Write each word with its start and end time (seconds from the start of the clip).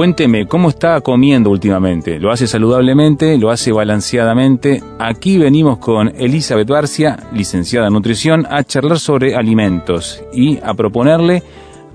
Cuénteme, 0.00 0.46
¿cómo 0.46 0.70
está 0.70 0.98
comiendo 1.02 1.50
últimamente? 1.50 2.18
¿Lo 2.18 2.32
hace 2.32 2.46
saludablemente? 2.46 3.36
¿Lo 3.36 3.50
hace 3.50 3.70
balanceadamente? 3.70 4.82
Aquí 4.98 5.36
venimos 5.36 5.76
con 5.76 6.08
Elizabeth 6.16 6.66
Barcia, 6.66 7.18
licenciada 7.34 7.88
en 7.88 7.92
nutrición, 7.92 8.46
a 8.48 8.64
charlar 8.64 8.98
sobre 8.98 9.36
alimentos 9.36 10.24
y 10.32 10.58
a 10.62 10.72
proponerle 10.72 11.42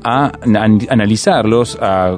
a 0.04 0.32
analizarlos, 0.88 1.80
a 1.82 2.16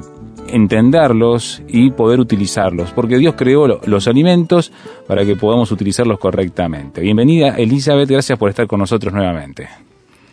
entenderlos 0.48 1.62
y 1.66 1.90
poder 1.92 2.20
utilizarlos, 2.20 2.90
porque 2.90 3.16
Dios 3.16 3.34
creó 3.34 3.66
los 3.66 4.08
alimentos 4.08 4.70
para 5.06 5.24
que 5.24 5.36
podamos 5.36 5.72
utilizarlos 5.72 6.18
correctamente. 6.18 7.00
Bienvenida 7.00 7.56
Elizabeth, 7.56 8.10
gracias 8.10 8.38
por 8.38 8.50
estar 8.50 8.66
con 8.66 8.80
nosotros 8.80 9.14
nuevamente. 9.14 9.87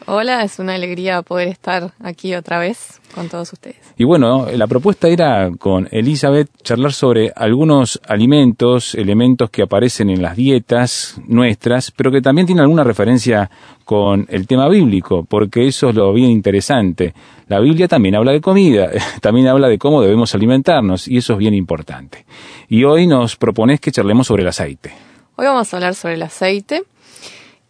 Hola, 0.08 0.44
es 0.44 0.60
una 0.60 0.76
alegría 0.76 1.24
poder 1.24 1.48
estar 1.48 1.92
aquí 2.00 2.36
otra 2.36 2.60
vez 2.60 3.02
con 3.16 3.28
todos 3.28 3.52
ustedes. 3.54 3.78
Y 3.98 4.04
bueno, 4.04 4.46
la 4.54 4.68
propuesta 4.68 5.08
era 5.08 5.50
con 5.58 5.88
Elizabeth 5.90 6.48
charlar 6.62 6.94
sobre 6.94 7.32
algunos 7.36 8.00
alimentos, 8.08 8.94
elementos 8.94 9.50
que 9.50 9.64
aparecen 9.64 10.12
en 10.12 10.22
las 10.22 10.36
dietas 10.36 11.20
nuestras, 11.28 11.90
pero 11.90 12.12
que 12.12 12.22
también 12.22 12.46
tienen 12.46 12.62
alguna 12.62 12.84
referencia 12.84 13.50
con 13.84 14.28
el 14.30 14.46
tema 14.46 14.70
bíblico, 14.70 15.26
porque 15.28 15.66
eso 15.66 15.90
es 15.90 15.96
lo 15.96 16.14
bien 16.14 16.30
interesante. 16.30 17.16
La 17.48 17.60
Biblia 17.60 17.88
también 17.88 18.16
habla 18.16 18.32
de 18.32 18.42
comida, 18.42 18.92
también 19.22 19.48
habla 19.48 19.70
de 19.70 19.80
cómo 19.80 20.04
debemos 20.04 20.36
alimentarnos, 20.36 21.08
y 21.08 21.18
eso 21.18 21.34
es 21.34 21.40
bien 21.40 21.56
importante. 21.56 22.26
Y 22.70 22.84
hoy 22.84 23.08
nos 23.08 23.38
propones 23.38 23.80
que 23.80 23.92
charlemos 23.92 24.28
sobre 24.28 24.44
el 24.44 24.50
aceite. 24.50 24.94
Hoy 25.36 25.48
vamos 25.48 25.74
a 25.74 25.78
hablar 25.78 25.96
sobre 25.96 26.14
el 26.14 26.22
aceite 26.22 26.84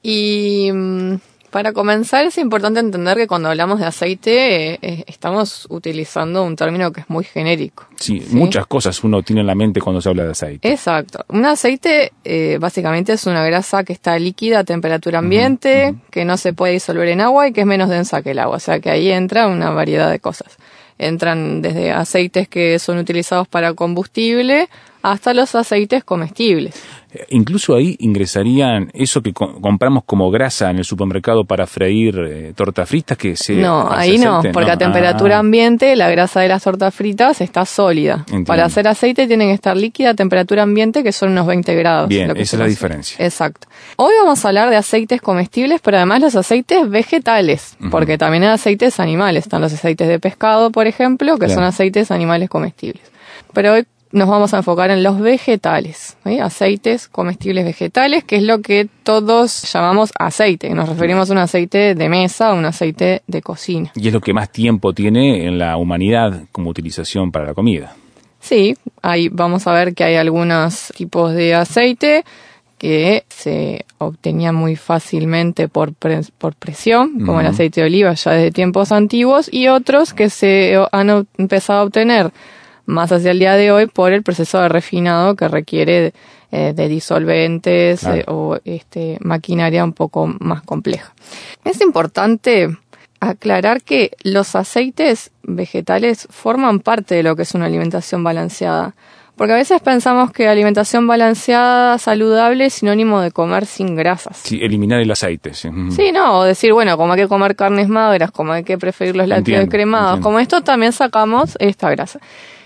y 0.03 0.69
mm, 0.73 1.15
para 1.55 1.71
comenzar 1.71 2.25
es 2.25 2.37
importante 2.37 2.81
entender 2.81 3.15
que 3.15 3.27
cuando 3.27 3.47
hablamos 3.47 3.79
de 3.79 3.85
aceite 3.85 4.73
eh, 4.73 4.79
eh, 4.81 5.03
estamos 5.07 5.67
utilizando 5.69 6.43
un 6.43 6.57
término 6.57 6.91
que 6.91 6.99
es 6.99 7.09
muy 7.09 7.23
genérico. 7.23 7.87
Sí, 7.95 8.21
muchas 8.31 8.67
cosas 8.67 9.01
uno 9.05 9.23
tiene 9.23 9.39
en 9.39 9.47
la 9.47 9.55
mente 9.55 9.79
cuando 9.79 10.01
se 10.01 10.09
habla 10.09 10.25
de 10.25 10.31
aceite. 10.31 10.69
Exacto. 10.69 11.23
Un 11.29 11.45
aceite 11.45 12.11
eh, 12.25 12.57
básicamente 12.59 13.13
es 13.13 13.25
una 13.25 13.45
grasa 13.45 13.85
que 13.85 13.93
está 13.93 14.19
líquida 14.19 14.59
a 14.59 14.63
temperatura 14.65 15.19
ambiente, 15.19 15.95
que 16.11 16.25
no 16.25 16.35
se 16.35 16.51
puede 16.51 16.73
disolver 16.73 17.07
en 17.07 17.21
agua 17.21 17.47
y 17.47 17.53
que 17.53 17.61
es 17.61 17.67
menos 17.67 17.87
densa 17.87 18.21
que 18.21 18.31
el 18.31 18.39
agua. 18.39 18.57
O 18.57 18.59
sea 18.59 18.81
que 18.81 18.89
ahí 18.89 19.09
entra 19.09 19.47
una 19.47 19.69
variedad 19.69 20.11
de 20.11 20.19
cosas. 20.19 20.57
Entran 20.97 21.61
desde 21.61 21.93
aceites 21.93 22.49
que 22.49 22.79
son 22.79 22.97
utilizados 22.97 23.47
para 23.47 23.73
combustible 23.75 24.67
hasta 25.11 25.33
los 25.33 25.53
aceites 25.53 26.03
comestibles. 26.03 26.73
Eh, 27.13 27.25
incluso 27.29 27.75
ahí 27.75 27.95
ingresarían 27.99 28.89
eso 28.93 29.21
que 29.21 29.33
compramos 29.33 30.03
como 30.03 30.31
grasa 30.31 30.71
en 30.71 30.79
el 30.79 30.83
supermercado 30.83 31.45
para 31.45 31.67
freír 31.67 32.17
eh, 32.17 32.53
tortas 32.55 32.89
fritas 32.89 33.15
que 33.15 33.35
se... 33.35 33.53
No, 33.53 33.87
ahí 33.91 34.17
no, 34.17 34.41
porque 34.51 34.71
a 34.71 34.77
temperatura 34.77 35.37
ah. 35.37 35.39
ambiente 35.39 35.95
la 35.95 36.09
grasa 36.09 36.41
de 36.41 36.47
las 36.47 36.63
tortas 36.63 36.93
fritas 36.93 37.39
está 37.39 37.65
sólida. 37.65 38.25
Para 38.47 38.65
hacer 38.65 38.87
aceite 38.87 39.27
tienen 39.27 39.49
que 39.49 39.53
estar 39.53 39.77
líquida 39.77 40.11
a 40.11 40.13
temperatura 40.15 40.63
ambiente 40.63 41.03
que 41.03 41.11
son 41.11 41.29
unos 41.31 41.45
20 41.45 41.75
grados. 41.75 42.09
Bien, 42.09 42.31
esa 42.31 42.55
es 42.55 42.59
la 42.59 42.65
diferencia. 42.65 43.23
Exacto. 43.23 43.67
Hoy 43.97 44.13
vamos 44.19 44.43
a 44.43 44.47
hablar 44.47 44.71
de 44.71 44.77
aceites 44.77 45.21
comestibles, 45.21 45.81
pero 45.81 45.97
además 45.97 46.21
los 46.21 46.35
aceites 46.35 46.89
vegetales, 46.89 47.77
porque 47.91 48.17
también 48.17 48.43
hay 48.43 48.49
aceites 48.49 48.99
animales. 48.99 49.43
Están 49.43 49.61
los 49.61 49.71
aceites 49.71 50.07
de 50.07 50.19
pescado, 50.19 50.71
por 50.71 50.87
ejemplo, 50.87 51.37
que 51.37 51.49
son 51.49 51.63
aceites 51.63 52.09
animales 52.09 52.49
comestibles. 52.49 53.03
Pero 53.53 53.73
hoy 53.73 53.85
nos 54.15 54.29
vamos 54.29 54.53
a 54.53 54.57
enfocar 54.57 54.91
en 54.91 55.03
los 55.03 55.19
vegetales, 55.19 56.15
aceites 56.41 57.09
comestibles 57.09 57.65
vegetales, 57.65 58.23
que 58.23 58.37
es 58.37 58.43
lo 58.43 58.61
que 58.61 58.87
todos 59.03 59.69
llamamos 59.73 60.13
aceite. 60.17 60.69
Nos 60.69 60.87
referimos 60.87 61.29
a 61.29 61.33
un 61.33 61.39
aceite 61.39 61.95
de 61.95 62.09
mesa, 62.09 62.53
un 62.53 62.63
aceite 62.63 63.23
de 63.27 63.41
cocina. 63.41 63.91
Y 63.93 64.07
es 64.07 64.13
lo 64.13 64.21
que 64.21 64.33
más 64.33 64.49
tiempo 64.53 64.93
tiene 64.93 65.45
en 65.45 65.59
la 65.59 65.75
humanidad 65.75 66.43
como 66.53 66.69
utilización 66.69 67.33
para 67.33 67.45
la 67.45 67.53
comida. 67.53 67.93
Sí, 68.39 68.77
ahí 69.01 69.27
vamos 69.27 69.67
a 69.67 69.73
ver 69.73 69.93
que 69.93 70.05
hay 70.05 70.15
algunos 70.15 70.93
tipos 70.95 71.33
de 71.33 71.53
aceite 71.53 72.23
que 72.77 73.25
se 73.27 73.83
obtenían 73.97 74.55
muy 74.55 74.77
fácilmente 74.77 75.67
por, 75.67 75.93
por 75.93 76.55
presión, 76.55 77.19
como 77.25 77.41
el 77.41 77.47
aceite 77.47 77.81
de 77.81 77.87
oliva 77.87 78.13
ya 78.13 78.31
desde 78.31 78.51
tiempos 78.51 78.93
antiguos, 78.93 79.49
y 79.51 79.67
otros 79.67 80.13
que 80.13 80.29
se 80.29 80.77
han 80.93 81.27
empezado 81.37 81.81
a 81.81 81.83
obtener 81.83 82.31
más 82.85 83.11
hacia 83.11 83.31
el 83.31 83.39
día 83.39 83.55
de 83.55 83.71
hoy 83.71 83.87
por 83.87 84.13
el 84.13 84.23
proceso 84.23 84.59
de 84.61 84.69
refinado 84.69 85.35
que 85.35 85.47
requiere 85.47 86.01
de, 86.01 86.13
eh, 86.51 86.87
disolventes 86.87 88.03
eh, 88.03 88.23
o 88.27 88.57
este, 88.63 89.17
maquinaria 89.21 89.83
un 89.83 89.93
poco 89.93 90.27
más 90.39 90.61
compleja. 90.61 91.13
Es 91.63 91.81
importante 91.81 92.77
aclarar 93.19 93.81
que 93.81 94.11
los 94.23 94.55
aceites 94.55 95.31
vegetales 95.43 96.27
forman 96.29 96.79
parte 96.79 97.15
de 97.15 97.23
lo 97.23 97.35
que 97.35 97.43
es 97.43 97.53
una 97.55 97.65
alimentación 97.65 98.23
balanceada. 98.23 98.95
Porque 99.35 99.51
a 99.51 99.57
veces 99.57 99.81
pensamos 99.81 100.31
que 100.31 100.47
alimentación 100.47 101.07
balanceada, 101.07 101.97
saludable, 101.97 102.67
es 102.67 102.75
sinónimo 102.75 103.19
de 103.19 103.31
comer 103.31 103.65
sin 103.65 103.93
grasas. 103.93 104.37
Sí, 104.37 104.59
eliminar 104.61 105.01
el 105.01 105.11
aceite. 105.11 105.53
Sí, 105.53 105.67
sí 105.89 106.13
no, 106.13 106.39
o 106.39 106.43
decir, 106.45 106.71
bueno, 106.71 106.95
como 106.95 107.13
hay 107.13 107.19
que 107.19 107.27
comer 107.27 107.57
carnes 107.57 107.89
magras, 107.89 108.31
como 108.31 108.53
hay 108.53 108.63
que 108.63 108.77
preferir 108.77 109.13
los 109.13 109.27
lácteos 109.27 109.67
cremados, 109.69 110.21
como 110.21 110.39
esto 110.39 110.61
también 110.61 110.93
sacamos 110.93 111.57
esta 111.59 111.89
grasa. 111.89 112.21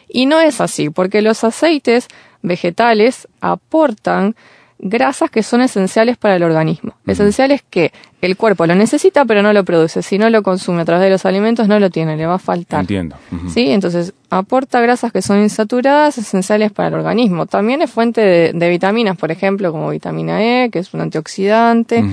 Y 0.09 0.25
no 0.25 0.39
es 0.39 0.59
así, 0.59 0.89
porque 0.89 1.21
los 1.21 1.43
aceites 1.43 2.07
vegetales 2.41 3.27
aportan 3.41 4.35
grasas 4.81 5.29
que 5.29 5.43
son 5.43 5.61
esenciales 5.61 6.17
para 6.17 6.37
el 6.37 6.43
organismo. 6.43 6.93
Esenciales 7.05 7.61
que 7.69 7.91
el 8.21 8.37
cuerpo 8.37 8.65
lo 8.65 8.75
necesita 8.75 9.25
pero 9.25 9.41
no 9.41 9.51
lo 9.51 9.65
produce. 9.65 10.01
Si 10.01 10.17
no 10.17 10.29
lo 10.29 10.41
consume 10.41 10.81
a 10.81 10.85
través 10.85 11.03
de 11.03 11.09
los 11.09 11.25
alimentos 11.25 11.67
no 11.67 11.79
lo 11.79 11.89
tiene, 11.89 12.15
le 12.15 12.25
va 12.25 12.35
a 12.35 12.39
faltar. 12.39 12.81
Entiendo. 12.81 13.17
¿Sí? 13.49 13.69
Entonces 13.71 14.13
aporta 14.29 14.79
grasas 14.79 15.11
que 15.11 15.21
son 15.21 15.41
insaturadas, 15.41 16.17
esenciales 16.17 16.71
para 16.71 16.87
el 16.87 16.93
organismo. 16.93 17.45
También 17.45 17.81
es 17.81 17.91
fuente 17.91 18.53
de, 18.53 18.69
vitaminas, 18.69 19.17
por 19.17 19.31
ejemplo, 19.31 19.71
como 19.73 19.89
vitamina 19.89 20.41
E, 20.41 20.69
que 20.69 20.79
es 20.79 20.93
un 20.93 21.01
antioxidante. 21.01 22.03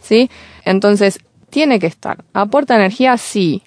¿Sí? 0.00 0.30
Entonces 0.64 1.18
tiene 1.50 1.80
que 1.80 1.88
estar. 1.88 2.22
¿Aporta 2.32 2.76
energía? 2.76 3.16
Sí 3.16 3.62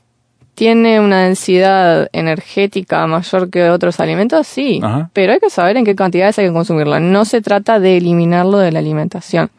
tiene 0.57 0.99
una 0.99 1.25
densidad 1.25 2.09
energética 2.13 3.05
mayor 3.05 3.51
que 3.51 3.69
otros 3.69 3.99
alimentos, 3.99 4.47
sí, 4.47 4.81
pero 5.13 5.33
hay 5.33 5.39
que 5.39 5.51
saber 5.51 5.77
en 5.77 5.85
qué 5.85 5.95
cantidades 5.95 6.39
hay 6.39 6.47
que 6.47 6.51
consumirlo. 6.51 6.99
No 6.99 7.25
se 7.25 7.43
trata 7.43 7.79
de 7.79 7.97
eliminarlo 7.97 8.57
de 8.57 8.71
la 8.71 8.79
alimentación. 8.79 9.51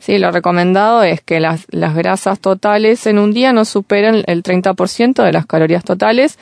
Sí, 0.00 0.18
lo 0.18 0.32
recomendado 0.32 1.04
es 1.04 1.20
que 1.20 1.38
las, 1.38 1.68
las 1.70 1.94
grasas 1.94 2.40
totales 2.40 3.06
en 3.06 3.20
un 3.20 3.32
día 3.32 3.52
no 3.52 3.64
superen 3.64 4.24
el 4.26 4.42
30% 4.42 5.22
de 5.22 5.32
las 5.32 5.46
calorías 5.46 5.84
totales, 5.84 6.36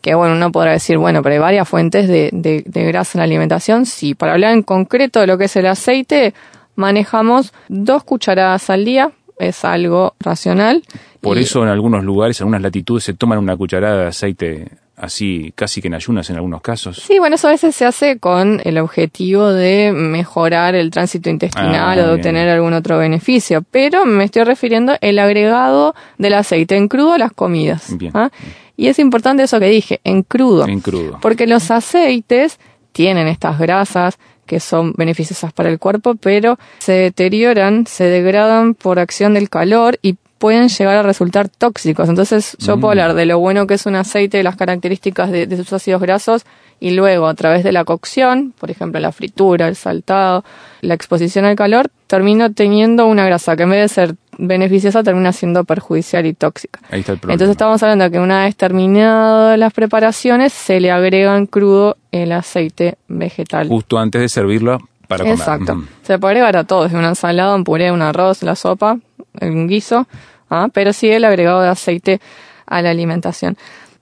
que 0.00 0.16
bueno, 0.16 0.34
uno 0.34 0.50
podrá 0.50 0.72
decir, 0.72 0.98
bueno, 0.98 1.22
pero 1.22 1.34
hay 1.34 1.40
varias 1.40 1.68
fuentes 1.68 2.08
de, 2.08 2.30
de, 2.32 2.64
de 2.66 2.84
grasa 2.86 3.16
en 3.16 3.20
la 3.20 3.24
alimentación. 3.26 3.86
Sí, 3.86 4.16
para 4.16 4.32
hablar 4.32 4.54
en 4.54 4.64
concreto 4.64 5.20
de 5.20 5.28
lo 5.28 5.38
que 5.38 5.44
es 5.44 5.54
el 5.54 5.66
aceite, 5.66 6.34
manejamos 6.74 7.52
dos 7.68 8.02
cucharadas 8.02 8.70
al 8.70 8.84
día, 8.84 9.12
es 9.40 9.64
algo 9.64 10.14
racional. 10.20 10.82
Por 11.20 11.38
eso 11.38 11.62
en 11.62 11.68
algunos 11.68 12.04
lugares, 12.04 12.40
en 12.40 12.44
algunas 12.44 12.62
latitudes, 12.62 13.04
se 13.04 13.14
toman 13.14 13.38
una 13.38 13.56
cucharada 13.56 14.02
de 14.02 14.06
aceite 14.06 14.68
así 15.00 15.52
casi 15.54 15.80
que 15.80 15.88
en 15.88 15.94
ayunas 15.94 16.28
en 16.30 16.36
algunos 16.36 16.60
casos. 16.60 16.98
Sí, 16.98 17.18
bueno, 17.18 17.36
eso 17.36 17.48
a 17.48 17.52
veces 17.52 17.74
se 17.74 17.86
hace 17.86 18.18
con 18.18 18.60
el 18.64 18.78
objetivo 18.78 19.48
de 19.48 19.92
mejorar 19.92 20.74
el 20.74 20.90
tránsito 20.90 21.30
intestinal 21.30 21.98
ah, 21.98 22.02
o 22.02 22.06
de 22.06 22.14
obtener 22.14 22.48
algún 22.48 22.74
otro 22.74 22.98
beneficio, 22.98 23.64
pero 23.70 24.04
me 24.04 24.24
estoy 24.24 24.44
refiriendo 24.44 24.96
el 25.00 25.18
agregado 25.18 25.94
del 26.18 26.34
aceite 26.34 26.76
en 26.76 26.88
crudo 26.88 27.14
a 27.14 27.18
las 27.18 27.32
comidas. 27.32 27.94
¿ah? 28.14 28.30
Y 28.76 28.88
es 28.88 28.98
importante 28.98 29.42
eso 29.42 29.58
que 29.58 29.66
dije, 29.66 30.00
en 30.04 30.22
crudo. 30.22 30.66
En 30.66 30.80
crudo. 30.80 31.18
Porque 31.20 31.46
los 31.46 31.70
aceites 31.70 32.58
tienen 32.92 33.28
estas 33.28 33.58
grasas 33.58 34.18
que 34.50 34.58
son 34.58 34.94
beneficiosas 34.96 35.52
para 35.52 35.68
el 35.68 35.78
cuerpo, 35.78 36.16
pero 36.16 36.58
se 36.80 36.90
deterioran, 36.90 37.86
se 37.86 38.02
degradan 38.02 38.74
por 38.74 38.98
acción 38.98 39.32
del 39.32 39.48
calor 39.48 40.00
y 40.02 40.16
pueden 40.38 40.68
llegar 40.68 40.96
a 40.96 41.02
resultar 41.04 41.48
tóxicos. 41.48 42.08
Entonces 42.08 42.56
yo 42.58 42.80
puedo 42.80 42.88
mm. 42.88 42.98
hablar 42.98 43.14
de 43.14 43.26
lo 43.26 43.38
bueno 43.38 43.68
que 43.68 43.74
es 43.74 43.86
un 43.86 43.94
aceite, 43.94 44.38
de 44.38 44.42
las 44.42 44.56
características 44.56 45.30
de, 45.30 45.56
sus 45.56 45.72
ácidos 45.72 46.02
grasos 46.02 46.44
y 46.80 46.90
luego 46.90 47.28
a 47.28 47.34
través 47.34 47.62
de 47.62 47.70
la 47.70 47.84
cocción, 47.84 48.52
por 48.58 48.72
ejemplo 48.72 48.98
la 48.98 49.12
fritura, 49.12 49.68
el 49.68 49.76
saltado, 49.76 50.44
la 50.80 50.94
exposición 50.94 51.44
al 51.44 51.54
calor, 51.54 51.90
termino 52.08 52.52
teniendo 52.52 53.06
una 53.06 53.24
grasa 53.24 53.54
que 53.54 53.62
en 53.62 53.70
vez 53.70 53.82
de 53.82 53.88
ser 53.88 54.14
beneficiosa 54.36 55.04
termina 55.04 55.32
siendo 55.32 55.62
perjudicial 55.62 56.26
y 56.26 56.32
tóxica. 56.32 56.80
Ahí 56.90 57.00
está 57.00 57.12
el 57.12 57.18
problema. 57.18 57.34
Entonces 57.34 57.52
estamos 57.52 57.80
hablando 57.84 58.04
de 58.06 58.10
que 58.10 58.18
una 58.18 58.46
vez 58.46 58.56
terminadas 58.56 59.56
las 59.56 59.72
preparaciones, 59.72 60.52
se 60.52 60.80
le 60.80 60.90
agregan 60.90 61.46
crudo 61.46 61.98
el 62.12 62.32
aceite 62.32 62.98
vegetal. 63.08 63.68
Justo 63.68 63.98
antes 63.98 64.20
de 64.20 64.28
servirlo 64.28 64.78
para 65.08 65.24
comer. 65.24 65.38
Exacto. 65.38 65.84
Se 66.02 66.18
puede 66.18 66.32
agregar 66.32 66.56
a 66.56 66.64
todo, 66.64 66.84
desde 66.84 66.98
una 66.98 67.08
ensalada, 67.08 67.54
un 67.54 67.64
puré, 67.64 67.90
un 67.92 68.02
arroz, 68.02 68.42
la 68.42 68.56
sopa, 68.56 68.98
un 69.40 69.68
guiso, 69.68 70.06
¿ah? 70.48 70.68
pero 70.72 70.92
sí 70.92 71.10
el 71.10 71.24
agregado 71.24 71.60
de 71.62 71.68
aceite 71.68 72.20
a 72.66 72.82
la 72.82 72.90
alimentación. 72.90 73.56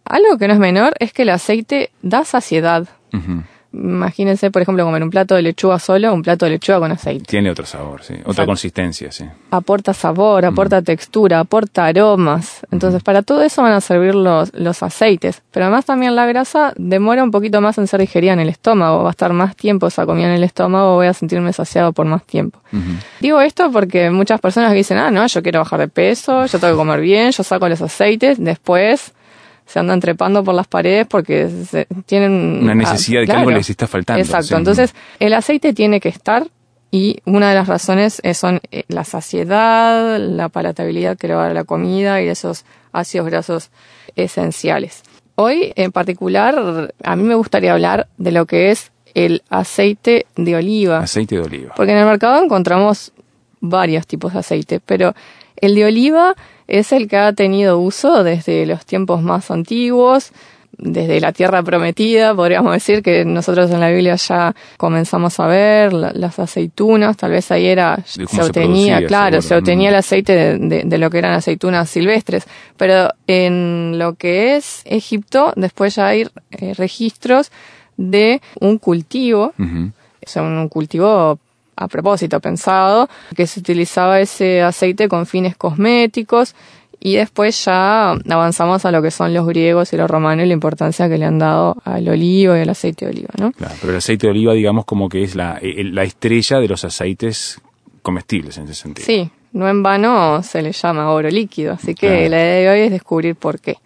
Algo 0.04 0.38
que 0.38 0.48
no 0.48 0.54
es 0.54 0.60
menor 0.60 0.94
es 1.00 1.12
que 1.12 1.22
el 1.22 1.30
aceite 1.30 1.90
da 2.02 2.24
saciedad. 2.24 2.88
Imagínense, 3.70 4.50
por 4.50 4.62
ejemplo, 4.62 4.84
comer 4.84 5.02
un 5.02 5.10
plato 5.10 5.34
de 5.34 5.42
lechuga 5.42 5.78
solo, 5.78 6.14
un 6.14 6.22
plato 6.22 6.46
de 6.46 6.52
lechuga 6.52 6.78
con 6.78 6.90
aceite. 6.90 7.24
Tiene 7.26 7.50
otro 7.50 7.66
sabor, 7.66 8.02
sí. 8.02 8.14
Otra 8.24 8.46
consistencia, 8.46 9.12
sí. 9.12 9.24
Aporta 9.50 9.92
sabor, 9.92 10.46
aporta 10.46 10.80
textura, 10.80 11.40
aporta 11.40 11.84
aromas. 11.84 12.66
Entonces, 12.70 13.02
para 13.02 13.22
todo 13.22 13.42
eso 13.42 13.62
van 13.62 13.72
a 13.72 13.80
servir 13.82 14.14
los, 14.14 14.54
los 14.54 14.82
aceites. 14.82 15.42
Pero 15.50 15.66
además 15.66 15.84
también 15.84 16.16
la 16.16 16.24
grasa 16.24 16.72
demora 16.76 17.22
un 17.22 17.30
poquito 17.30 17.60
más 17.60 17.76
en 17.76 17.86
ser 17.86 18.00
digerida 18.00 18.32
en 18.32 18.40
el 18.40 18.48
estómago. 18.48 19.02
Va 19.02 19.10
a 19.10 19.12
estar 19.12 19.32
más 19.34 19.54
tiempo 19.54 19.86
esa 19.86 20.06
comida 20.06 20.28
en 20.28 20.34
el 20.34 20.44
estómago, 20.44 20.94
voy 20.94 21.06
a 21.06 21.12
sentirme 21.12 21.52
saciado 21.52 21.92
por 21.92 22.06
más 22.06 22.24
tiempo. 22.24 22.60
Ujú. 22.72 22.82
Digo 23.20 23.40
esto 23.42 23.70
porque 23.70 24.10
muchas 24.10 24.40
personas 24.40 24.72
dicen, 24.72 24.96
ah, 24.96 25.10
no, 25.10 25.26
yo 25.26 25.42
quiero 25.42 25.58
bajar 25.58 25.80
de 25.80 25.88
peso, 25.88 26.46
yo 26.46 26.58
tengo 26.58 26.72
que 26.72 26.78
comer 26.78 27.00
bien, 27.00 27.32
yo 27.32 27.42
saco 27.42 27.68
los 27.68 27.82
aceites, 27.82 28.42
después 28.42 29.12
se 29.68 29.78
andan 29.78 30.00
trepando 30.00 30.42
por 30.42 30.54
las 30.54 30.66
paredes 30.66 31.06
porque 31.06 31.48
se- 31.70 31.86
tienen 32.06 32.60
Una 32.62 32.74
necesidad 32.74 33.20
de 33.20 33.26
que 33.26 33.32
claro. 33.32 33.40
algo 33.40 33.50
les 33.52 33.68
está 33.70 33.86
faltando. 33.86 34.20
Exacto, 34.20 34.46
sí. 34.48 34.54
entonces 34.54 34.94
el 35.20 35.34
aceite 35.34 35.72
tiene 35.74 36.00
que 36.00 36.08
estar 36.08 36.46
y 36.90 37.18
una 37.26 37.50
de 37.50 37.54
las 37.54 37.68
razones 37.68 38.18
eh, 38.24 38.32
son 38.32 38.60
eh, 38.70 38.84
la 38.88 39.04
saciedad, 39.04 40.18
la 40.18 40.48
palatabilidad 40.48 41.18
que 41.18 41.28
le 41.28 41.34
va 41.34 41.42
a 41.42 41.46
dar 41.48 41.54
la 41.54 41.64
comida 41.64 42.22
y 42.22 42.28
esos 42.28 42.64
ácidos 42.92 43.26
grasos 43.28 43.70
esenciales. 44.16 45.02
Hoy 45.34 45.72
en 45.76 45.92
particular 45.92 46.90
a 47.04 47.16
mí 47.16 47.22
me 47.22 47.34
gustaría 47.34 47.72
hablar 47.72 48.08
de 48.16 48.32
lo 48.32 48.46
que 48.46 48.70
es 48.70 48.90
el 49.14 49.42
aceite 49.50 50.26
de 50.36 50.56
oliva. 50.56 50.98
Aceite 51.00 51.36
de 51.36 51.42
oliva. 51.42 51.74
Porque 51.76 51.92
en 51.92 51.98
el 51.98 52.06
mercado 52.06 52.42
encontramos 52.42 53.12
varios 53.60 54.06
tipos 54.06 54.32
de 54.32 54.38
aceite, 54.40 54.80
pero 54.80 55.14
el 55.60 55.74
de 55.74 55.84
oliva 55.86 56.34
es 56.66 56.92
el 56.92 57.08
que 57.08 57.16
ha 57.16 57.32
tenido 57.32 57.78
uso 57.78 58.22
desde 58.24 58.66
los 58.66 58.84
tiempos 58.86 59.22
más 59.22 59.50
antiguos, 59.50 60.32
desde 60.80 61.20
la 61.20 61.32
tierra 61.32 61.60
prometida, 61.62 62.34
podríamos 62.36 62.72
decir 62.72 63.02
que 63.02 63.24
nosotros 63.24 63.68
en 63.72 63.80
la 63.80 63.88
Biblia 63.88 64.14
ya 64.14 64.54
comenzamos 64.76 65.40
a 65.40 65.46
ver 65.48 65.92
la- 65.92 66.12
las 66.12 66.38
aceitunas, 66.38 67.16
tal 67.16 67.32
vez 67.32 67.50
ahí 67.50 67.66
era, 67.66 67.98
se 68.04 68.22
obtenía, 68.42 68.98
claro, 69.08 69.42
se 69.42 69.56
obtenía 69.56 69.88
el 69.88 69.94
aceite 69.96 70.32
de, 70.34 70.58
de- 70.58 70.82
de 70.84 70.98
lo 70.98 71.10
que 71.10 71.18
eran 71.18 71.32
aceitunas 71.32 71.90
silvestres, 71.90 72.46
pero 72.76 73.08
en 73.26 73.98
lo 73.98 74.14
que 74.14 74.56
es 74.56 74.82
Egipto, 74.84 75.52
después 75.56 75.96
ya 75.96 76.06
hay 76.08 76.28
eh, 76.52 76.74
registros 76.74 77.50
de 77.96 78.40
un 78.60 78.78
cultivo 78.78 79.54
Ujú. 79.58 79.90
o 80.24 80.30
sea, 80.30 80.42
un 80.42 80.68
cultivo 80.68 81.40
a 81.78 81.88
propósito 81.88 82.40
pensado, 82.40 83.08
que 83.36 83.46
se 83.46 83.60
utilizaba 83.60 84.20
ese 84.20 84.62
aceite 84.62 85.08
con 85.08 85.26
fines 85.26 85.56
cosméticos 85.56 86.54
y 87.00 87.14
después 87.14 87.64
ya 87.64 88.10
avanzamos 88.28 88.84
a 88.84 88.90
lo 88.90 89.00
que 89.02 89.12
son 89.12 89.32
los 89.32 89.46
griegos 89.46 89.92
y 89.92 89.96
los 89.96 90.10
romanos 90.10 90.44
y 90.44 90.48
la 90.48 90.54
importancia 90.54 91.08
que 91.08 91.16
le 91.16 91.24
han 91.26 91.38
dado 91.38 91.76
al 91.84 92.08
olivo 92.08 92.56
y 92.56 92.60
al 92.60 92.68
aceite 92.70 93.04
de 93.04 93.12
oliva, 93.12 93.30
¿no? 93.38 93.52
Claro, 93.52 93.74
pero 93.80 93.92
el 93.92 93.98
aceite 93.98 94.26
de 94.26 94.32
oliva, 94.32 94.52
digamos, 94.52 94.84
como 94.84 95.08
que 95.08 95.22
es 95.22 95.36
la, 95.36 95.60
la 95.62 96.02
estrella 96.02 96.58
de 96.58 96.66
los 96.68 96.84
aceites 96.84 97.60
comestibles 98.02 98.58
en 98.58 98.64
ese 98.64 98.74
sentido. 98.74 99.06
Sí, 99.06 99.30
no 99.52 99.68
en 99.68 99.82
vano 99.82 100.42
se 100.42 100.60
le 100.62 100.72
llama 100.72 101.10
oro 101.12 101.30
líquido, 101.30 101.74
así 101.74 101.94
que 101.94 102.08
Claro. 102.08 102.30
la 102.30 102.36
idea 102.38 102.54
de 102.60 102.68
hoy 102.70 102.80
es 102.86 102.90
descubrir 102.90 103.36
por 103.36 103.60
qué. 103.60 103.76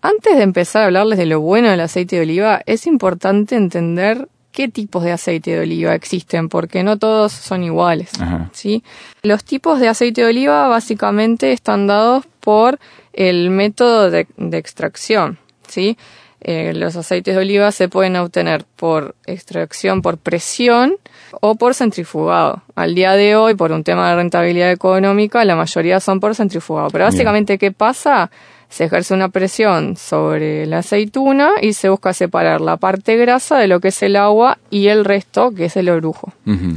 Antes 0.00 0.36
de 0.36 0.42
empezar 0.42 0.82
a 0.82 0.86
hablarles 0.86 1.18
de 1.18 1.26
lo 1.26 1.40
bueno 1.40 1.68
del 1.70 1.80
aceite 1.80 2.16
de 2.16 2.22
oliva, 2.22 2.60
es 2.66 2.86
importante 2.86 3.54
entender 3.54 4.28
qué 4.52 4.68
tipos 4.68 5.02
de 5.02 5.12
aceite 5.12 5.52
de 5.52 5.60
oliva 5.60 5.94
existen, 5.94 6.48
porque 6.48 6.82
no 6.84 6.98
todos 6.98 7.32
son 7.32 7.64
iguales. 7.64 8.10
Ajá. 8.20 8.50
¿sí? 8.52 8.84
Los 9.22 9.44
tipos 9.44 9.80
de 9.80 9.88
aceite 9.88 10.22
de 10.22 10.28
oliva 10.28 10.68
básicamente 10.68 11.52
están 11.52 11.86
dados 11.86 12.24
por 12.40 12.78
el 13.12 13.50
método 13.50 14.10
de, 14.10 14.26
de 14.36 14.58
extracción. 14.58 15.38
¿sí? 15.66 15.96
Eh, 16.44 16.72
los 16.74 16.96
aceites 16.96 17.36
de 17.36 17.40
oliva 17.40 17.70
se 17.70 17.88
pueden 17.88 18.16
obtener 18.16 18.64
por 18.76 19.14
extracción 19.26 20.02
por 20.02 20.18
presión 20.18 20.96
o 21.40 21.54
por 21.54 21.74
centrifugado. 21.74 22.62
Al 22.74 22.96
día 22.96 23.12
de 23.12 23.36
hoy, 23.36 23.54
por 23.54 23.70
un 23.70 23.84
tema 23.84 24.10
de 24.10 24.16
rentabilidad 24.16 24.72
económica, 24.72 25.44
la 25.44 25.54
mayoría 25.54 26.00
son 26.00 26.18
por 26.18 26.34
centrifugado. 26.34 26.90
Pero 26.90 27.04
Bien. 27.04 27.12
básicamente, 27.12 27.58
¿qué 27.58 27.70
pasa? 27.70 28.30
Se 28.72 28.84
ejerce 28.84 29.12
una 29.12 29.28
presión 29.28 29.98
sobre 29.98 30.64
la 30.64 30.78
aceituna 30.78 31.50
y 31.60 31.74
se 31.74 31.90
busca 31.90 32.14
separar 32.14 32.62
la 32.62 32.78
parte 32.78 33.18
grasa 33.18 33.58
de 33.58 33.66
lo 33.68 33.80
que 33.80 33.88
es 33.88 34.02
el 34.02 34.16
agua 34.16 34.56
y 34.70 34.86
el 34.86 35.04
resto, 35.04 35.50
que 35.50 35.66
es 35.66 35.76
el 35.76 35.90
orujo. 35.90 36.32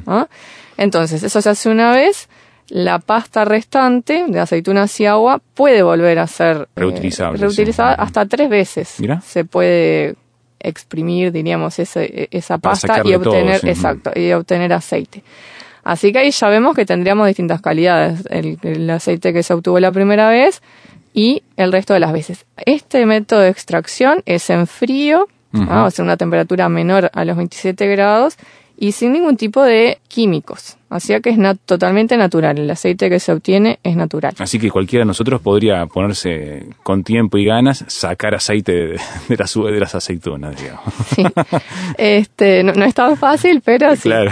¿ah? 0.06 0.28
Entonces, 0.76 1.24
eso 1.24 1.42
se 1.42 1.50
hace 1.50 1.70
una 1.70 1.94
vez. 1.94 2.28
La 2.68 3.00
pasta 3.00 3.46
restante 3.46 4.26
de 4.28 4.40
aceitunas 4.42 5.00
y 5.00 5.06
agua 5.06 5.40
puede 5.54 5.84
volver 5.84 6.20
a 6.20 6.28
ser 6.28 6.64
eh, 6.64 6.66
Reutilizable, 6.76 7.40
reutilizada 7.40 7.96
sí. 7.96 8.02
hasta 8.02 8.26
tres 8.26 8.50
veces. 8.50 8.96
Mira. 9.00 9.22
Se 9.22 9.46
puede 9.46 10.16
exprimir, 10.60 11.32
diríamos, 11.32 11.80
ese, 11.80 12.28
esa 12.30 12.58
pasta 12.58 13.04
y 13.06 13.14
todo, 13.14 13.30
obtener, 13.30 13.62
sí. 13.62 13.70
exacto, 13.70 14.12
y 14.14 14.34
obtener 14.34 14.74
aceite. 14.74 15.24
Así 15.86 16.12
que 16.12 16.20
ahí 16.20 16.32
ya 16.32 16.50
vemos 16.50 16.76
que 16.76 16.86
tendríamos 16.86 17.26
distintas 17.28 17.62
calidades. 17.62 18.26
El, 18.30 18.60
el 18.64 18.90
aceite 18.90 19.32
que 19.32 19.44
se 19.44 19.54
obtuvo 19.54 19.80
la 19.80 19.94
primera 19.94 20.28
vez 20.28 20.62
y 21.16 21.42
el 21.56 21.72
resto 21.72 21.94
de 21.94 22.02
las 22.02 22.14
veces. 22.14 22.46
Este 22.66 23.06
método 23.06 23.40
de 23.40 23.50
extracción 23.50 24.22
es 24.26 24.50
en 24.50 24.68
frío, 24.68 25.28
o 25.54 25.90
sea, 25.90 26.04
una 26.04 26.18
temperatura 26.18 26.68
menor 26.68 27.10
a 27.14 27.24
los 27.24 27.38
27 27.38 27.88
grados 27.88 28.38
y 28.78 28.92
sin 28.92 29.14
ningún 29.14 29.38
tipo 29.38 29.64
de 29.64 30.00
químicos. 30.10 30.78
Así 30.90 31.20
que 31.22 31.30
es 31.30 31.38
totalmente 31.66 32.16
natural. 32.18 32.58
El 32.58 32.70
aceite 32.70 33.10
que 33.10 33.20
se 33.20 33.32
obtiene 33.32 33.80
es 33.84 33.96
natural. 33.96 34.34
Así 34.40 34.60
que 34.60 34.70
cualquiera 34.70 35.02
de 35.02 35.08
nosotros 35.08 35.42
podría 35.42 35.86
ponerse 35.88 36.68
con 36.84 37.04
tiempo 37.04 37.38
y 37.38 37.46
ganas, 37.46 37.84
sacar 37.88 38.36
aceite 38.36 38.72
de, 38.72 39.00
de 39.30 39.38
las, 39.38 39.54
de 39.54 39.80
las 39.80 39.96
aceitunas, 39.96 40.62
digamos. 40.62 40.94
Sí. 41.16 41.24
Este, 41.98 42.64
no, 42.64 42.74
no 42.74 42.86
es 42.86 42.94
tan 42.94 43.16
fácil, 43.18 43.62
pero 43.64 43.96
sí. 43.96 44.04
Claro. 44.04 44.32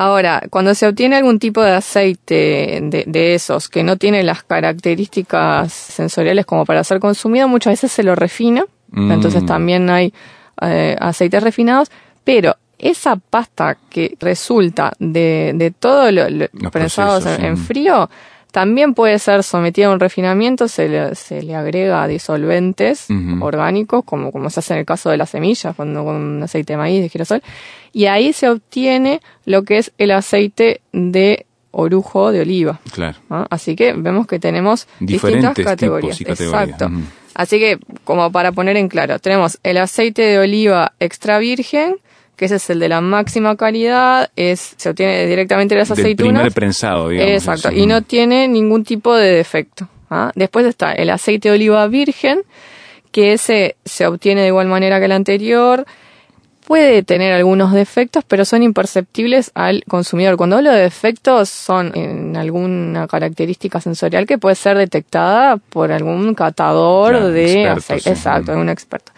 Ahora, 0.00 0.42
cuando 0.48 0.74
se 0.74 0.88
obtiene 0.88 1.16
algún 1.16 1.38
tipo 1.38 1.60
de 1.60 1.72
aceite 1.72 2.80
de, 2.82 3.04
de 3.06 3.34
esos 3.34 3.68
que 3.68 3.82
no 3.82 3.98
tiene 3.98 4.22
las 4.22 4.42
características 4.42 5.70
sensoriales 5.74 6.46
como 6.46 6.64
para 6.64 6.82
ser 6.84 7.00
consumido, 7.00 7.48
muchas 7.48 7.72
veces 7.72 7.92
se 7.92 8.02
lo 8.02 8.14
refina. 8.14 8.64
Mm. 8.92 9.12
Entonces 9.12 9.44
también 9.44 9.90
hay 9.90 10.14
eh, 10.62 10.96
aceites 10.98 11.42
refinados, 11.42 11.90
pero 12.24 12.56
esa 12.78 13.16
pasta 13.16 13.76
que 13.90 14.16
resulta 14.18 14.90
de, 14.98 15.52
de 15.54 15.70
todo 15.70 16.10
lo, 16.10 16.30
lo 16.30 16.70
procesos, 16.70 17.26
en, 17.26 17.44
en 17.44 17.56
sí. 17.58 17.64
frío 17.64 18.08
también 18.52 18.94
puede 18.94 19.18
ser 19.18 19.42
sometida 19.42 19.86
a 19.86 19.90
un 19.90 20.00
refinamiento, 20.00 20.68
se 20.68 20.88
le, 20.88 21.14
se 21.14 21.42
le 21.42 21.54
agrega 21.54 22.06
disolventes 22.06 23.06
orgánicos, 23.40 24.04
como, 24.04 24.32
como 24.32 24.50
se 24.50 24.60
hace 24.60 24.74
en 24.74 24.80
el 24.80 24.86
caso 24.86 25.10
de 25.10 25.16
las 25.16 25.30
semillas, 25.30 25.74
cuando 25.76 26.04
con 26.04 26.42
aceite 26.42 26.72
de 26.72 26.76
maíz, 26.76 27.02
de 27.02 27.08
girasol, 27.08 27.42
y 27.92 28.06
ahí 28.06 28.32
se 28.32 28.48
obtiene 28.48 29.20
lo 29.44 29.62
que 29.64 29.78
es 29.78 29.92
el 29.98 30.10
aceite 30.10 30.80
de 30.92 31.46
orujo 31.72 32.32
de 32.32 32.40
oliva. 32.40 32.80
Claro. 32.92 33.18
¿ah? 33.30 33.46
Así 33.50 33.76
que 33.76 33.92
vemos 33.92 34.26
que 34.26 34.38
tenemos 34.38 34.86
Diferentes 34.98 35.50
distintas 35.50 35.64
categorías. 35.64 36.18
tipos 36.18 36.40
y 36.40 36.44
categorías. 36.44 36.70
Exacto. 36.70 36.90
Así 37.34 37.58
que, 37.58 37.78
como 38.04 38.32
para 38.32 38.52
poner 38.52 38.76
en 38.76 38.88
claro, 38.88 39.18
tenemos 39.18 39.58
el 39.62 39.78
aceite 39.78 40.22
de 40.22 40.38
oliva 40.38 40.92
extra 40.98 41.38
virgen, 41.38 41.96
que 42.40 42.46
ese 42.46 42.56
es 42.56 42.70
el 42.70 42.80
de 42.80 42.88
la 42.88 43.00
máxima 43.02 43.54
calidad, 43.54 44.30
es 44.34 44.72
se 44.78 44.88
obtiene 44.88 45.26
directamente 45.26 45.74
de 45.74 45.80
las 45.80 45.90
Del 45.90 45.98
aceitunas. 46.00 46.32
primer 46.40 46.52
prensado, 46.52 47.10
digamos. 47.10 47.32
Exacto, 47.34 47.70
y 47.70 47.86
no 47.86 48.00
tiene 48.02 48.48
ningún 48.48 48.82
tipo 48.82 49.14
de 49.14 49.30
defecto. 49.30 49.88
¿ah? 50.08 50.32
Después 50.34 50.64
está 50.66 50.92
el 50.92 51.10
aceite 51.10 51.50
de 51.50 51.54
oliva 51.56 51.86
virgen, 51.86 52.40
que 53.12 53.34
ese 53.34 53.76
se 53.84 54.06
obtiene 54.06 54.40
de 54.40 54.46
igual 54.48 54.66
manera 54.68 54.98
que 54.98 55.04
el 55.04 55.12
anterior. 55.12 55.84
Puede 56.66 57.02
tener 57.02 57.32
algunos 57.32 57.72
defectos, 57.72 58.22
pero 58.28 58.44
son 58.44 58.62
imperceptibles 58.62 59.50
al 59.54 59.82
consumidor. 59.88 60.36
Cuando 60.36 60.56
hablo 60.56 60.70
de 60.70 60.82
defectos, 60.82 61.48
son 61.48 61.90
en 61.96 62.36
alguna 62.36 63.08
característica 63.08 63.80
sensorial 63.80 64.24
que 64.24 64.38
puede 64.38 64.54
ser 64.54 64.78
detectada 64.78 65.56
por 65.56 65.90
algún 65.90 66.32
catador 66.36 67.10
Claro, 67.10 67.28
de 67.30 67.44
experto, 67.64 67.78
aceite. 67.80 68.02
sí. 68.04 68.08
Exacto, 68.10 68.52
algún 68.52 68.68
experto. 68.68 69.10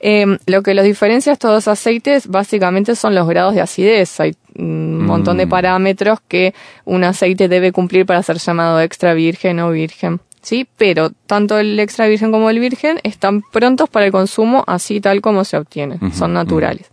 Eh, 0.00 0.38
lo 0.46 0.62
que 0.62 0.74
los 0.74 0.84
diferencia 0.84 1.32
estos 1.32 1.50
dos 1.50 1.68
aceites 1.68 2.28
básicamente 2.28 2.94
son 2.94 3.14
los 3.14 3.26
grados 3.28 3.54
de 3.54 3.60
acidez. 3.60 4.20
Hay 4.20 4.36
un 4.56 5.04
montón 5.04 5.38
de 5.38 5.46
Mm. 5.46 5.50
parámetros 5.50 6.18
que 6.28 6.54
un 6.84 7.04
aceite 7.04 7.48
debe 7.48 7.72
cumplir 7.72 8.06
para 8.06 8.22
ser 8.22 8.38
llamado 8.38 8.80
extra 8.80 9.14
virgen 9.14 9.60
o 9.60 9.70
virgen. 9.70 10.20
¿Sí? 10.40 10.68
Pero 10.76 11.10
tanto 11.26 11.58
el 11.58 11.78
extra 11.80 12.06
virgen 12.06 12.30
como 12.30 12.48
el 12.48 12.60
virgen 12.60 13.00
están 13.02 13.42
prontos 13.42 13.88
para 13.90 14.06
el 14.06 14.12
consumo 14.12 14.62
así 14.66 15.00
tal 15.00 15.20
como 15.20 15.44
se 15.44 15.56
obtienen. 15.56 16.12
Son 16.12 16.32
naturales. 16.32 16.90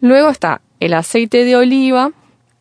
Luego 0.00 0.28
está 0.28 0.60
el 0.78 0.92
aceite 0.92 1.44
de 1.44 1.56
oliva, 1.56 2.12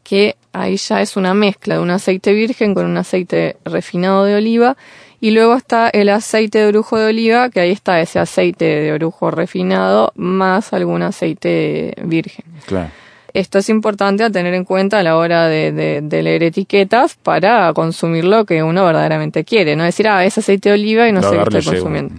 que 0.03 0.37
ahí 0.53 0.77
ya 0.77 1.01
es 1.01 1.17
una 1.17 1.33
mezcla 1.33 1.75
de 1.75 1.81
un 1.81 1.89
aceite 1.89 2.31
virgen 2.33 2.73
con 2.73 2.85
un 2.85 2.97
aceite 2.97 3.57
refinado 3.65 4.23
de 4.23 4.35
oliva 4.35 4.77
y 5.19 5.31
luego 5.31 5.55
está 5.55 5.89
el 5.89 6.09
aceite 6.09 6.59
de 6.59 6.67
orujo 6.67 6.97
de 6.97 7.07
oliva, 7.07 7.49
que 7.49 7.59
ahí 7.59 7.71
está 7.71 7.99
ese 8.01 8.19
aceite 8.19 8.65
de 8.65 8.93
orujo 8.93 9.31
refinado 9.31 10.11
más 10.15 10.73
algún 10.73 11.01
aceite 11.01 11.93
virgen. 12.03 12.45
Claro. 12.65 12.89
Esto 13.33 13.57
es 13.59 13.67
importante 13.67 14.23
a 14.23 14.29
tener 14.29 14.53
en 14.53 14.63
cuenta 14.63 14.99
a 14.99 15.03
la 15.03 15.17
hora 15.17 15.47
de, 15.47 16.01
de, 16.01 16.23
leer 16.23 16.43
etiquetas 16.43 17.15
para 17.15 17.73
consumir 17.73 18.23
lo 18.23 18.45
que 18.45 18.63
uno 18.63 18.85
verdaderamente 18.85 19.43
quiere. 19.43 19.75
No 19.75 19.83
decir, 19.83 20.07
ah, 20.07 20.23
es 20.23 20.37
aceite 20.37 20.69
de 20.69 20.75
oliva 20.75 21.09
y 21.09 21.11
no 21.11 21.21
sé 21.21 21.37
qué 21.37 21.57
estoy 21.57 21.75
consumiendo. 21.75 22.15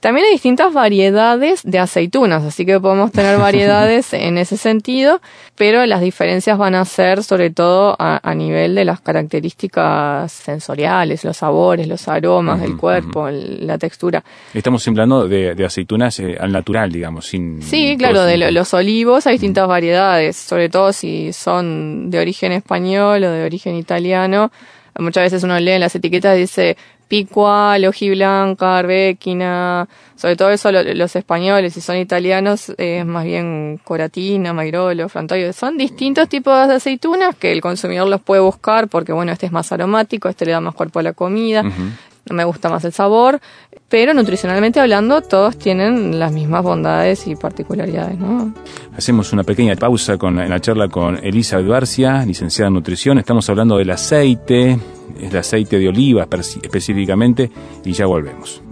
También 0.00 0.26
hay 0.26 0.32
distintas 0.32 0.72
variedades 0.72 1.62
de 1.64 1.78
aceitunas, 1.80 2.44
así 2.44 2.64
que 2.64 2.78
podemos 2.78 3.10
tener 3.10 3.38
variedades 3.38 4.12
en 4.12 4.38
ese 4.38 4.56
sentido, 4.56 5.20
pero 5.56 5.84
las 5.86 6.00
diferencias 6.00 6.56
van 6.56 6.74
a 6.74 6.84
ser 6.84 7.24
sobre 7.24 7.50
todo 7.50 7.96
a, 7.98 8.34
nivel 8.34 8.76
de 8.76 8.84
las 8.84 9.00
características 9.00 10.30
sensoriales, 10.30 11.24
los 11.24 11.38
sabores, 11.38 11.88
los 11.88 12.06
aromas 12.06 12.60
del 12.60 12.76
cuerpo, 12.76 13.28
la 13.30 13.78
textura. 13.78 14.22
Estamos 14.54 14.86
hablando 14.86 15.26
de, 15.26 15.54
de 15.54 15.64
aceitunas 15.64 16.20
eh, 16.20 16.36
al 16.38 16.52
natural, 16.52 16.92
digamos, 16.92 17.26
sin... 17.26 17.60
Sí, 17.62 17.96
claro, 17.98 18.22
de 18.22 18.52
los 18.52 18.74
olivos 18.74 19.26
hay 19.26 19.34
distintas 19.34 19.66
variedades, 19.66 20.36
sobre 20.36 20.68
todo 20.68 20.92
si 20.92 21.32
son 21.32 22.10
de 22.10 22.20
origen 22.20 22.52
español 22.52 23.24
o 23.24 23.30
de 23.30 23.44
origen 23.44 23.74
italiano. 23.74 24.52
Muchas 24.98 25.24
veces 25.24 25.42
uno 25.44 25.58
lee 25.58 25.72
en 25.72 25.80
las 25.80 25.94
etiquetas 25.94 26.36
y 26.36 26.40
dice 26.40 26.76
Picua, 27.08 27.76
Blanca, 27.78 28.78
Arbequina, 28.78 29.88
sobre 30.14 30.36
todo 30.36 30.50
eso 30.50 30.70
los 30.70 31.16
españoles, 31.16 31.72
si 31.72 31.80
son 31.80 31.96
italianos, 31.96 32.72
es 32.76 33.06
más 33.06 33.24
bien 33.24 33.80
Coratina, 33.82 34.52
Mairolo, 34.52 35.08
Frantoio. 35.08 35.52
Son 35.52 35.78
distintos 35.78 36.28
tipos 36.28 36.68
de 36.68 36.74
aceitunas 36.74 37.34
que 37.34 37.50
el 37.50 37.60
consumidor 37.60 38.08
los 38.08 38.20
puede 38.20 38.42
buscar 38.42 38.88
porque, 38.88 39.12
bueno, 39.12 39.32
este 39.32 39.46
es 39.46 39.52
más 39.52 39.72
aromático, 39.72 40.28
este 40.28 40.44
le 40.44 40.52
da 40.52 40.60
más 40.60 40.74
cuerpo 40.74 40.98
a 40.98 41.02
la 41.02 41.14
comida, 41.14 41.62
no 41.62 42.34
me 42.34 42.44
gusta 42.44 42.68
más 42.68 42.84
el 42.84 42.92
sabor, 42.92 43.40
pero 43.88 44.12
nutricionalmente 44.12 44.80
hablando, 44.80 45.22
todos 45.22 45.56
tienen 45.56 46.18
las 46.18 46.30
mismas 46.30 46.62
bondades 46.62 47.26
y 47.26 47.36
particularidades, 47.36 48.18
¿no? 48.18 48.52
Hacemos 48.94 49.32
una 49.32 49.44
pequeña 49.44 49.76
pausa 49.76 50.18
con, 50.18 50.38
en 50.38 50.50
la 50.50 50.60
charla 50.60 50.88
con 50.88 51.24
Elisa 51.24 51.58
Barcia, 51.60 52.24
licenciada 52.26 52.68
en 52.68 52.74
nutrición. 52.74 53.18
Estamos 53.18 53.48
hablando 53.48 53.78
del 53.78 53.90
aceite, 53.90 54.78
el 55.20 55.36
aceite 55.36 55.78
de 55.78 55.88
oliva 55.88 56.28
específicamente, 56.62 57.50
y 57.84 57.92
ya 57.92 58.06
volvemos. 58.06 58.62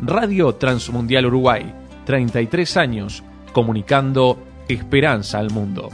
Radio 0.00 0.54
Transmundial 0.54 1.26
Uruguay, 1.26 1.72
33 2.04 2.76
años, 2.76 3.24
comunicando 3.52 4.38
esperanza 4.68 5.38
al 5.38 5.50
mundo. 5.50 5.90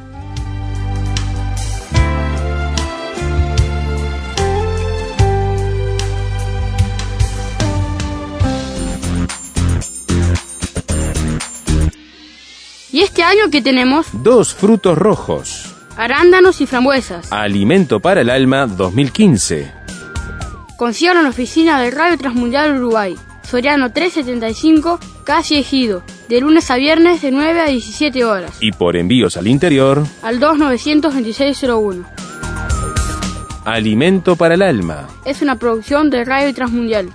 ¿Y 12.92 13.02
este 13.02 13.22
año 13.22 13.50
qué 13.52 13.62
tenemos? 13.62 14.06
Dos 14.12 14.52
frutos 14.52 14.98
rojos. 14.98 15.74
Arándanos 15.96 16.60
y 16.60 16.66
frambuesas. 16.66 17.32
Alimento 17.32 18.00
para 18.00 18.22
el 18.22 18.30
Alma 18.30 18.66
2015. 18.66 19.72
Consigan 20.76 21.18
en 21.18 21.22
la 21.24 21.28
oficina 21.28 21.80
de 21.80 21.92
Radio 21.92 22.18
Transmundial 22.18 22.76
Uruguay. 22.78 23.16
Soriano 23.42 23.92
375, 23.92 24.98
casi 25.22 25.58
Ejido. 25.58 26.02
De 26.28 26.40
lunes 26.40 26.68
a 26.70 26.76
viernes 26.76 27.22
de 27.22 27.30
9 27.30 27.60
a 27.60 27.66
17 27.66 28.24
horas. 28.24 28.56
Y 28.60 28.72
por 28.72 28.96
envíos 28.96 29.36
al 29.36 29.46
interior. 29.46 30.04
Al 30.22 30.40
292601. 30.40 32.04
Alimento 33.64 34.34
para 34.34 34.54
el 34.54 34.62
Alma. 34.62 35.06
Es 35.24 35.42
una 35.42 35.56
producción 35.56 36.10
de 36.10 36.24
Radio 36.24 36.52
Transmundial. 36.54 37.10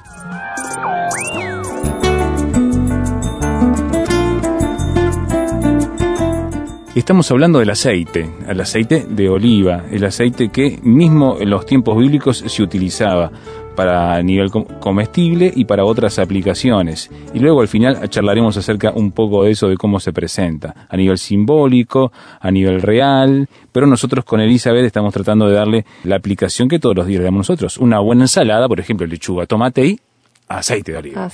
Estamos 6.96 7.30
hablando 7.30 7.60
del 7.60 7.70
aceite, 7.70 8.26
el 8.48 8.62
aceite 8.62 9.06
de 9.06 9.28
oliva, 9.28 9.84
el 9.92 10.06
aceite 10.06 10.48
que 10.48 10.80
mismo 10.82 11.36
en 11.42 11.50
los 11.50 11.66
tiempos 11.66 11.98
bíblicos 11.98 12.38
se 12.38 12.64
utilizaba 12.64 13.30
para 13.76 14.24
nivel 14.24 14.50
comestible 14.50 15.52
y 15.54 15.66
para 15.66 15.84
otras 15.84 16.20
aplicaciones. 16.20 17.12
Y 17.34 17.40
luego 17.40 17.60
al 17.60 17.68
final 17.68 18.10
charlaremos 18.10 18.56
acerca 18.56 18.94
un 18.96 19.12
poco 19.12 19.44
de 19.44 19.52
eso, 19.52 19.68
de 19.68 19.76
cómo 19.76 20.00
se 20.00 20.14
presenta, 20.14 20.88
a 20.88 20.96
nivel 20.96 21.18
simbólico, 21.18 22.14
a 22.40 22.50
nivel 22.50 22.82
real, 22.82 23.50
pero 23.74 23.88
nosotros 23.88 24.24
con 24.24 24.40
Elizabeth 24.40 24.86
estamos 24.86 25.14
tratando 25.14 25.50
de 25.50 25.54
darle 25.54 25.86
la 26.06 26.16
aplicación 26.16 26.70
que 26.70 26.80
todos 26.80 26.96
los 26.96 27.08
días 27.08 27.20
le 27.20 27.26
damos 27.26 27.40
nosotros. 27.40 27.78
Una 27.78 28.00
buena 28.00 28.24
ensalada, 28.24 28.70
por 28.70 28.80
ejemplo, 28.80 29.06
lechuga, 29.06 29.46
tomate 29.46 29.86
y 29.86 30.00
aceite 30.48 30.94
de 30.94 30.98
oliva. 31.00 31.26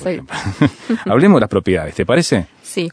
Hablemos 1.06 1.38
de 1.38 1.42
las 1.42 1.50
propiedades, 1.50 1.94
¿te 1.94 2.04
parece? 2.04 2.48
Sí. 2.64 2.90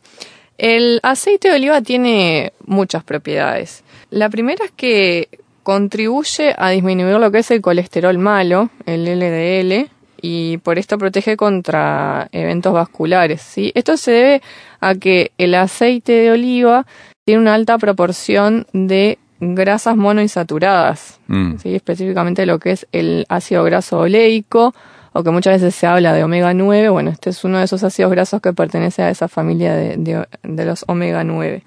El 0.59 0.99
aceite 1.05 1.49
de 1.49 1.55
oliva 1.55 1.81
tiene 1.83 2.53
muchas 2.67 3.05
propiedades. 3.05 3.85
La 4.11 4.29
primera 4.29 4.65
es 4.65 4.73
que 4.73 5.29
contribuye 5.63 6.55
a 6.59 6.71
disminuir 6.71 7.17
lo 7.17 7.31
que 7.31 7.39
es 7.39 7.51
el 7.51 7.61
colesterol 7.61 8.19
malo, 8.19 8.71
el 8.87 9.05
LDL, 9.05 9.89
y 10.21 10.57
por 10.59 10.79
esto 10.79 10.99
protege 10.99 11.37
contra 11.37 12.29
eventos 12.33 12.73
vasculares. 12.73 13.41
¿sí? 13.41 13.71
Esto 13.75 13.97
se 13.97 14.11
debe 14.11 14.43
a 14.81 14.95
que 14.97 15.31
el 15.39 15.55
aceite 15.55 16.13
de 16.13 16.33
oliva 16.33 16.87
tiene 17.25 17.43
una 17.43 17.55
alta 17.55 17.79
proporción 17.79 18.67
de 18.73 19.19
grasas 19.41 19.97
monoinsaturadas, 19.97 21.21
mm. 21.29 21.59
¿sí? 21.59 21.75
específicamente 21.75 22.47
lo 22.47 22.59
que 22.59 22.73
es 22.73 22.87
el 22.91 23.27
ácido 23.29 23.63
graso 23.65 24.01
oleico, 24.01 24.75
o 25.19 25.25
que 25.25 25.31
muchas 25.31 25.61
veces 25.61 25.75
se 25.75 25.85
habla 25.85 26.13
de 26.13 26.23
omega 26.23 26.55
9, 26.55 26.91
bueno, 26.91 27.11
este 27.11 27.31
es 27.31 27.43
uno 27.43 27.59
de 27.59 27.65
esos 27.65 27.83
ácidos 27.83 28.13
grasos 28.13 28.41
que 28.41 28.53
pertenece 28.53 29.03
a 29.03 29.11
esa 29.11 29.27
familia 29.27 29.75
de, 29.75 30.25
los 30.65 30.85
omega 30.87 31.25
9. 31.25 31.65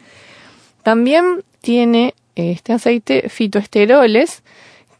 También 0.84 1.44
tiene 1.60 2.16
este 2.36 2.72
aceite 2.72 3.28
fitoesteroles 3.28 4.42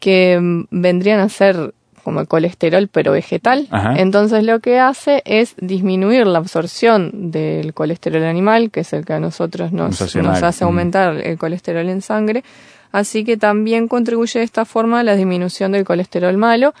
que 0.00 0.38
mm, 0.38 0.64
vendrían 0.70 1.20
a 1.20 1.30
ser 1.30 1.72
como 2.04 2.20
el 2.20 2.28
colesterol 2.28 2.88
pero 2.92 3.12
vegetal. 3.12 3.68
Entonces 3.96 4.44
lo 4.44 4.60
que 4.60 4.78
hace 4.78 5.22
es 5.24 5.54
disminuir 5.56 6.26
la 6.26 6.36
absorción 6.36 7.30
del 7.30 7.72
colesterol 7.72 8.24
animal, 8.24 8.70
que 8.70 8.80
es 8.80 8.92
el 8.92 9.06
que 9.06 9.14
a 9.14 9.20
nosotros 9.20 9.72
nos, 9.72 10.14
nos 10.14 10.42
hace 10.42 10.64
aumentar 10.64 11.16
el 11.16 11.38
colesterol 11.38 11.88
en 11.88 12.02
sangre. 12.02 12.44
Así 12.90 13.24
que 13.24 13.38
también 13.38 13.88
contribuye 13.88 14.40
de 14.40 14.44
esta 14.44 14.66
forma 14.66 15.00
a 15.00 15.04
la 15.04 15.16
disminución 15.16 15.72
del 15.72 15.86
colesterol 15.86 16.36
malo 16.36 16.74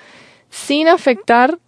sin 0.52 0.86
afectar 0.86 1.58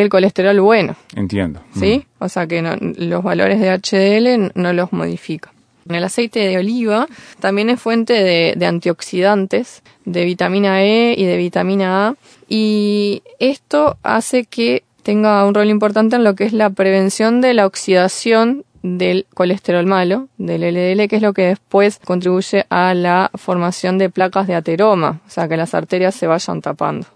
el 0.00 0.08
colesterol 0.08 0.60
bueno. 0.60 0.96
Entiendo. 1.14 1.60
¿Sí? 1.74 2.04
Mm. 2.18 2.24
O 2.24 2.28
sea 2.28 2.46
que 2.46 2.62
los 2.62 3.22
valores 3.22 3.60
de 3.60 3.70
HDL 3.70 4.52
no 4.54 4.72
los 4.72 4.92
modifica. 4.92 5.52
El 5.88 6.04
aceite 6.04 6.40
de 6.40 6.58
oliva 6.58 7.06
también 7.40 7.70
es 7.70 7.80
fuente 7.80 8.12
de, 8.12 8.66
antioxidantes, 8.66 9.82
de 10.04 10.24
vitamina 10.24 10.82
E 10.82 11.14
y 11.16 11.24
de 11.24 11.36
vitamina 11.36 12.08
A, 12.08 12.14
y 12.48 13.22
esto 13.38 13.96
hace 14.02 14.44
que 14.44 14.84
tenga 15.02 15.44
un 15.46 15.54
rol 15.54 15.68
importante 15.68 16.16
en 16.16 16.24
lo 16.24 16.34
que 16.34 16.44
es 16.44 16.52
la 16.52 16.70
prevención 16.70 17.40
de 17.40 17.54
la 17.54 17.66
oxidación 17.66 18.64
del 18.82 19.26
colesterol 19.34 19.86
malo, 19.86 20.28
del 20.38 20.62
LDL, 20.62 21.08
que 21.08 21.16
es 21.16 21.22
lo 21.22 21.32
que 21.32 21.46
después 21.46 21.98
contribuye 21.98 22.64
a 22.70 22.94
la 22.94 23.30
formación 23.34 23.98
de 23.98 24.10
placas 24.10 24.46
de 24.46 24.54
ateroma, 24.54 25.20
o 25.26 25.30
sea, 25.30 25.48
que 25.48 25.56
las 25.56 25.74
arterias 25.74 26.14
se 26.14 26.26
vayan 26.26 26.62
tapando. 26.62 27.06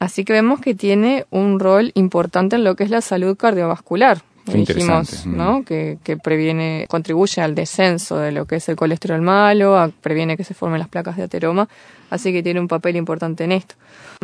Así 0.00 0.24
que 0.24 0.32
vemos 0.32 0.60
que 0.60 0.74
tiene 0.74 1.26
un 1.30 1.60
rol 1.60 1.92
importante 1.94 2.56
en 2.56 2.64
lo 2.64 2.74
que 2.74 2.84
es 2.84 2.90
la 2.90 3.02
salud 3.02 3.36
cardiovascular. 3.36 4.22
Dijimos, 4.46 5.26
¿no? 5.26 5.62
Que, 5.64 5.98
que, 6.02 6.16
previene, 6.16 6.86
contribuye 6.88 7.42
al 7.42 7.54
descenso 7.54 8.16
de 8.16 8.32
lo 8.32 8.46
que 8.46 8.56
es 8.56 8.68
el 8.68 8.76
colesterol 8.76 9.20
malo, 9.20 9.92
previene 10.00 10.36
que 10.36 10.42
se 10.42 10.54
formen 10.54 10.80
las 10.80 10.88
placas 10.88 11.16
de 11.16 11.24
ateroma, 11.24 11.68
así 12.08 12.32
que 12.32 12.42
tiene 12.42 12.58
un 12.58 12.66
papel 12.66 12.96
importante 12.96 13.44
en 13.44 13.52
esto. 13.52 13.74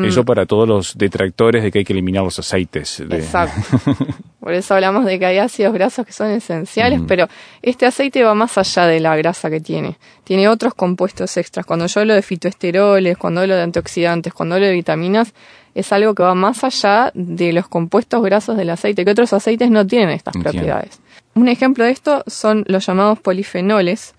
Eso 0.02 0.22
mm. 0.22 0.26
para 0.26 0.46
todos 0.46 0.66
los 0.66 0.96
detractores 0.96 1.62
de 1.62 1.70
que 1.70 1.80
hay 1.80 1.84
que 1.84 1.92
eliminar 1.92 2.24
los 2.24 2.38
aceites. 2.38 3.00
Exacto. 3.00 3.78
Por 4.40 4.54
eso 4.54 4.74
hablamos 4.74 5.04
de 5.04 5.18
que 5.18 5.26
hay 5.26 5.38
ácidos 5.38 5.74
grasos 5.74 6.06
que 6.06 6.12
son 6.12 6.30
esenciales, 6.30 7.00
pero 7.06 7.28
este 7.62 7.84
aceite 7.84 8.22
va 8.22 8.34
más 8.34 8.56
allá 8.58 8.86
de 8.86 9.00
la 9.00 9.16
grasa 9.16 9.50
que 9.50 9.60
tiene. 9.60 9.98
Tiene 10.22 10.48
otros 10.48 10.74
compuestos 10.74 11.36
extras. 11.36 11.66
Cuando 11.66 11.86
yo 11.86 12.00
hablo 12.00 12.14
de 12.14 12.22
fitoesteroles, 12.22 13.18
cuando 13.18 13.40
hablo 13.40 13.56
de 13.56 13.62
antioxidantes, 13.62 14.32
cuando 14.32 14.54
hablo 14.54 14.66
de 14.66 14.72
vitaminas, 14.72 15.34
es 15.76 15.92
algo 15.92 16.14
que 16.14 16.22
va 16.22 16.34
más 16.34 16.64
allá 16.64 17.12
de 17.14 17.52
los 17.52 17.68
compuestos 17.68 18.22
grasos 18.22 18.56
del 18.56 18.70
aceite, 18.70 19.04
que 19.04 19.10
otros 19.10 19.34
aceites 19.34 19.70
no 19.70 19.86
tienen 19.86 20.08
estas 20.08 20.34
propiedades. 20.34 21.00
Un 21.34 21.48
ejemplo 21.48 21.84
de 21.84 21.90
esto 21.90 22.24
son 22.26 22.64
los 22.66 22.86
llamados 22.86 23.20
polifenoles, 23.20 24.14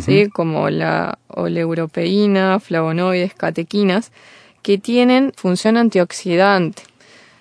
¿sí? 0.00 0.28
como 0.28 0.70
la 0.70 1.18
oleuropeína, 1.26 2.60
flavonoides, 2.60 3.34
catequinas, 3.34 4.12
que 4.62 4.78
tienen 4.78 5.32
función 5.36 5.76
antioxidante. 5.76 6.84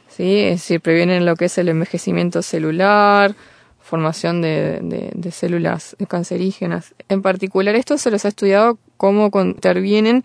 ¿sí? 0.08 0.40
Es 0.40 0.62
decir, 0.62 0.82
previenen 0.82 1.28
lo 1.28 1.36
que 1.36 1.46
es 1.46 1.58
el 1.60 1.70
envejecimiento 1.70 2.42
celular, 2.42 3.36
formación 3.80 4.42
de, 4.42 5.12
de, 5.14 5.32
células 5.32 5.96
cancerígenas. 6.08 6.96
En 7.08 7.22
particular, 7.22 7.76
esto 7.76 8.00
se 8.00 8.10
los 8.10 8.26
ha 8.26 8.30
estudiado 8.30 8.80
cómo 8.98 9.30
intervienen 9.36 10.24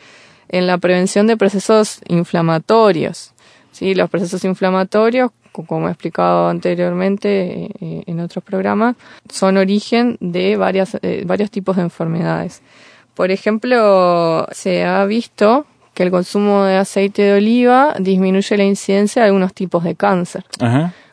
en 0.49 0.67
la 0.67 0.79
prevención 0.79 1.27
de 1.27 1.37
procesos 1.37 2.01
inflamatorios. 2.09 3.34
¿Sí? 3.75 3.95
Los 3.95 4.09
procesos 4.09 4.45
inflamatorios, 4.45 5.33
como 5.52 5.88
he 5.88 5.90
explicado 5.90 6.49
anteriormente 6.49 7.71
eh, 7.81 8.02
en 8.07 8.21
otros 8.21 8.43
programas, 8.43 8.97
son 9.28 9.57
origen 9.57 10.16
de 10.21 10.57
varias, 10.57 10.97
eh, 11.02 11.25
varios 11.26 11.50
tipos 11.50 11.76
de 11.76 11.83
enfermedades. 11.83 12.62
Por 13.14 13.31
ejemplo, 13.31 14.47
se 14.52 14.85
ha 14.85 15.04
visto 15.04 15.66
que 15.93 16.02
el 16.04 16.11
consumo 16.11 16.64
de 16.64 16.76
aceite 16.76 17.23
de 17.23 17.35
oliva 17.35 17.95
disminuye 17.99 18.57
la 18.57 18.64
incidencia 18.64 19.23
de 19.23 19.26
algunos 19.26 19.52
tipos 19.52 19.85
de 19.85 19.95
cáncer. 19.95 20.45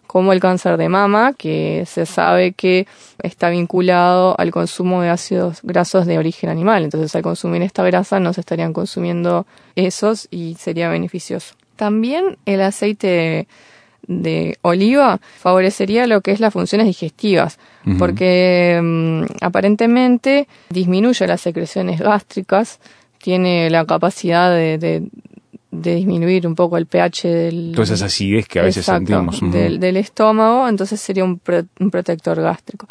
como 0.07 0.33
el 0.33 0.41
cáncer 0.41 0.75
de 0.75 0.89
mama, 0.89 1.31
que 1.31 1.85
se 1.87 2.05
sabe 2.05 2.51
que 2.51 2.85
está 3.23 3.49
vinculado 3.49 4.35
al 4.37 4.51
consumo 4.51 5.01
de 5.01 5.09
ácidos 5.09 5.61
grasos 5.63 6.05
de 6.05 6.17
origen 6.17 6.49
animal. 6.49 6.83
Entonces, 6.83 7.15
al 7.15 7.21
consumir 7.21 7.61
esta 7.61 7.81
grasa 7.83 8.19
no 8.19 8.33
se 8.33 8.41
estarían 8.41 8.73
consumiendo 8.73 9.45
esos 9.75 10.27
y 10.29 10.55
sería 10.55 10.89
beneficioso. 10.89 11.55
También 11.81 12.37
el 12.45 12.61
aceite 12.61 13.47
de 14.05 14.55
oliva 14.61 15.19
favorecería 15.39 16.05
lo 16.05 16.21
que 16.21 16.29
es 16.29 16.39
las 16.39 16.53
funciones 16.53 16.85
digestivas, 16.85 17.57
porque 17.97 18.79
mm, 18.79 19.23
aparentemente 19.41 20.47
disminuye 20.69 21.25
las 21.25 21.41
secreciones 21.41 21.99
gástricas, 21.99 22.79
tiene 23.17 23.71
la 23.71 23.83
capacidad 23.85 24.51
de, 24.51 25.09
disminuir 25.71 26.45
un 26.45 26.53
poco 26.53 26.77
el 26.77 26.85
pH 26.85 27.27
del... 27.27 27.71
Todas 27.73 27.89
esas 27.89 28.13
acidez 28.13 28.47
que 28.47 28.59
a 28.59 28.63
veces 28.63 28.85
sentimos. 28.85 29.39
del, 29.41 29.97
estómago, 29.97 30.69
entonces 30.69 31.01
sería 31.01 31.23
un, 31.23 31.41
un, 31.79 31.89
protector 31.89 32.39
gástrico. 32.39 32.85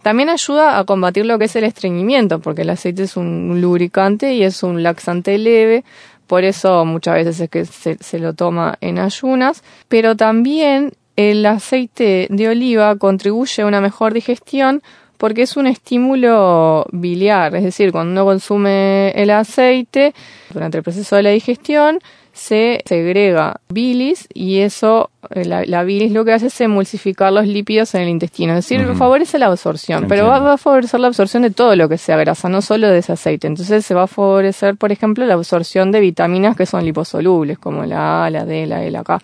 También 0.00 0.30
ayuda 0.30 0.78
a 0.78 0.84
combatir 0.84 1.26
lo 1.26 1.38
que 1.38 1.44
es 1.44 1.56
el 1.56 1.64
estreñimiento, 1.64 2.38
porque 2.38 2.62
el 2.62 2.70
aceite 2.70 3.02
es 3.02 3.18
un 3.18 3.60
lubricante 3.60 4.32
y 4.32 4.44
es 4.44 4.62
un 4.62 4.82
laxante 4.82 5.36
leve, 5.36 5.84
por 6.30 6.44
eso 6.44 6.84
muchas 6.84 7.14
veces 7.14 7.40
es 7.40 7.50
que 7.50 7.64
se, 7.64 8.18
lo 8.20 8.34
toma 8.34 8.78
en 8.80 9.00
ayunas, 9.00 9.64
pero 9.88 10.14
también 10.14 10.92
el 11.16 11.44
aceite 11.44 12.28
de 12.30 12.48
oliva 12.48 12.94
contribuye 12.94 13.64
a 13.64 13.66
una 13.66 13.80
mejor 13.80 14.14
digestión 14.14 14.80
porque 15.16 15.42
es 15.42 15.56
un 15.56 15.66
estímulo 15.66 16.86
biliar, 16.92 17.56
es 17.56 17.64
decir, 17.64 17.90
cuando 17.90 18.12
uno 18.12 18.24
consume 18.24 19.10
el 19.16 19.30
aceite 19.30 20.14
durante 20.54 20.78
el 20.78 20.84
proceso 20.84 21.16
de 21.16 21.24
la 21.24 21.30
digestión, 21.30 21.98
se 22.32 22.82
segrega 22.86 23.60
bilis 23.68 24.28
y 24.32 24.58
eso, 24.58 25.10
eh, 25.30 25.44
la, 25.44 25.82
bilis 25.84 26.12
lo 26.12 26.24
que 26.24 26.32
hace 26.32 26.46
es 26.46 26.60
emulsificar 26.60 27.32
los 27.32 27.46
lípidos 27.46 27.94
en 27.94 28.02
el 28.02 28.08
intestino, 28.08 28.52
es 28.54 28.68
decir, 28.68 28.86
favorece 28.96 29.38
la 29.38 29.46
absorción, 29.46 30.06
pero 30.08 30.26
va, 30.26 30.52
a 30.52 30.58
favorecer 30.58 31.00
la 31.00 31.08
absorción 31.08 31.42
de 31.42 31.50
todo 31.50 31.74
lo 31.76 31.88
que 31.88 31.98
sea 31.98 32.16
grasa, 32.16 32.48
no 32.48 32.62
solo 32.62 32.88
de 32.88 32.98
ese 32.98 33.12
aceite. 33.12 33.46
Entonces 33.46 33.84
se 33.84 33.94
va 33.94 34.04
a 34.04 34.06
favorecer, 34.06 34.76
por 34.76 34.92
ejemplo, 34.92 35.26
la 35.26 35.34
absorción 35.34 35.90
de 35.92 36.00
vitaminas 36.00 36.56
que 36.56 36.66
son 36.66 36.84
liposolubles, 36.84 37.58
como 37.58 37.84
la 37.84 38.26
A, 38.26 38.30
la 38.30 38.44
D, 38.44 38.66
la 38.66 38.84
E, 38.84 38.90
la 38.90 39.02
K. 39.02 39.18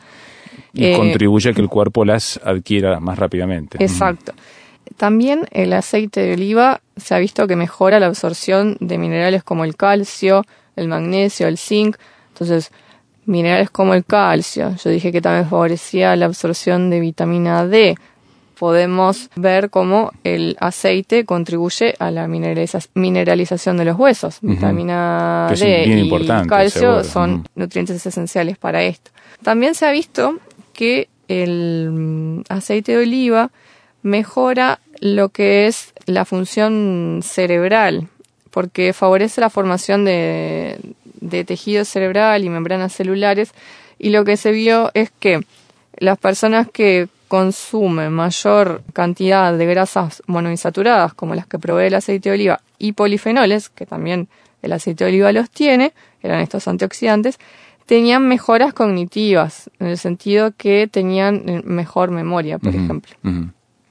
Y 0.72 0.86
eh, 0.86 0.96
contribuye 0.96 1.50
a 1.50 1.52
que 1.52 1.62
el 1.62 1.68
cuerpo 1.68 2.04
las 2.04 2.40
adquiera 2.44 3.00
más 3.00 3.18
rápidamente. 3.18 3.82
Exacto. 3.82 4.32
También 4.96 5.46
el 5.50 5.72
aceite 5.72 6.20
de 6.20 6.34
oliva 6.34 6.80
se 6.96 7.14
ha 7.14 7.18
visto 7.18 7.46
que 7.46 7.56
mejora 7.56 8.00
la 8.00 8.06
absorción 8.06 8.76
de 8.80 8.98
minerales 8.98 9.42
como 9.42 9.64
el 9.64 9.76
calcio, 9.76 10.44
el 10.74 10.88
magnesio, 10.88 11.48
el 11.48 11.58
zinc. 11.58 11.96
Entonces, 12.32 12.70
minerales 13.26 13.70
como 13.70 13.94
el 13.94 14.04
calcio, 14.04 14.74
yo 14.82 14.90
dije 14.90 15.12
que 15.12 15.20
también 15.20 15.48
favorecía 15.48 16.16
la 16.16 16.26
absorción 16.26 16.90
de 16.90 17.00
vitamina 17.00 17.66
D. 17.66 17.96
Podemos 18.58 19.28
ver 19.36 19.68
cómo 19.68 20.12
el 20.24 20.56
aceite 20.60 21.26
contribuye 21.26 21.94
a 21.98 22.10
la 22.10 22.26
mineralización 22.26 23.76
de 23.76 23.84
los 23.84 23.98
huesos. 23.98 24.38
Vitamina 24.40 25.52
D 25.58 25.84
y 25.86 26.46
calcio 26.46 27.04
son 27.04 27.46
nutrientes 27.54 28.06
esenciales 28.06 28.56
para 28.56 28.82
esto. 28.82 29.10
También 29.42 29.74
se 29.74 29.84
ha 29.84 29.90
visto 29.90 30.38
que 30.72 31.08
el 31.28 31.90
mm, 31.90 32.42
aceite 32.48 32.92
de 32.92 32.98
oliva 32.98 33.50
mejora 34.02 34.80
lo 35.00 35.28
que 35.28 35.66
es 35.66 35.92
la 36.06 36.24
función 36.24 37.20
cerebral, 37.22 38.08
porque 38.50 38.92
favorece 38.92 39.40
la 39.40 39.50
formación 39.50 40.04
de, 40.04 40.78
tejido 41.26 41.84
cerebral 41.84 42.44
y 42.44 42.48
membranas 42.48 42.92
celulares, 42.92 43.52
y 43.98 44.10
lo 44.10 44.24
que 44.24 44.36
se 44.36 44.52
vio 44.52 44.90
es 44.94 45.10
que 45.10 45.40
las 45.98 46.18
personas 46.18 46.68
que 46.70 47.08
consumen 47.28 48.12
mayor 48.12 48.82
cantidad 48.92 49.56
de 49.56 49.66
grasas 49.66 50.22
monoinsaturadas, 50.26 51.14
como 51.14 51.34
las 51.34 51.46
que 51.46 51.58
provee 51.58 51.86
el 51.86 51.94
aceite 51.94 52.28
de 52.28 52.34
oliva, 52.34 52.60
y 52.78 52.92
polifenoles, 52.92 53.68
que 53.68 53.86
también 53.86 54.28
el 54.62 54.72
aceite 54.72 55.04
de 55.04 55.10
oliva 55.10 55.32
los 55.32 55.50
tiene, 55.50 55.92
eran 56.22 56.40
estos 56.40 56.68
antioxidantes, 56.68 57.38
tenían 57.86 58.26
mejoras 58.28 58.74
cognitivas, 58.74 59.70
en 59.78 59.86
el 59.88 59.98
sentido 59.98 60.52
que 60.56 60.88
tenían 60.88 61.62
mejor 61.64 62.10
memoria, 62.10 62.58
por 62.58 62.74
ejemplo. 62.74 63.16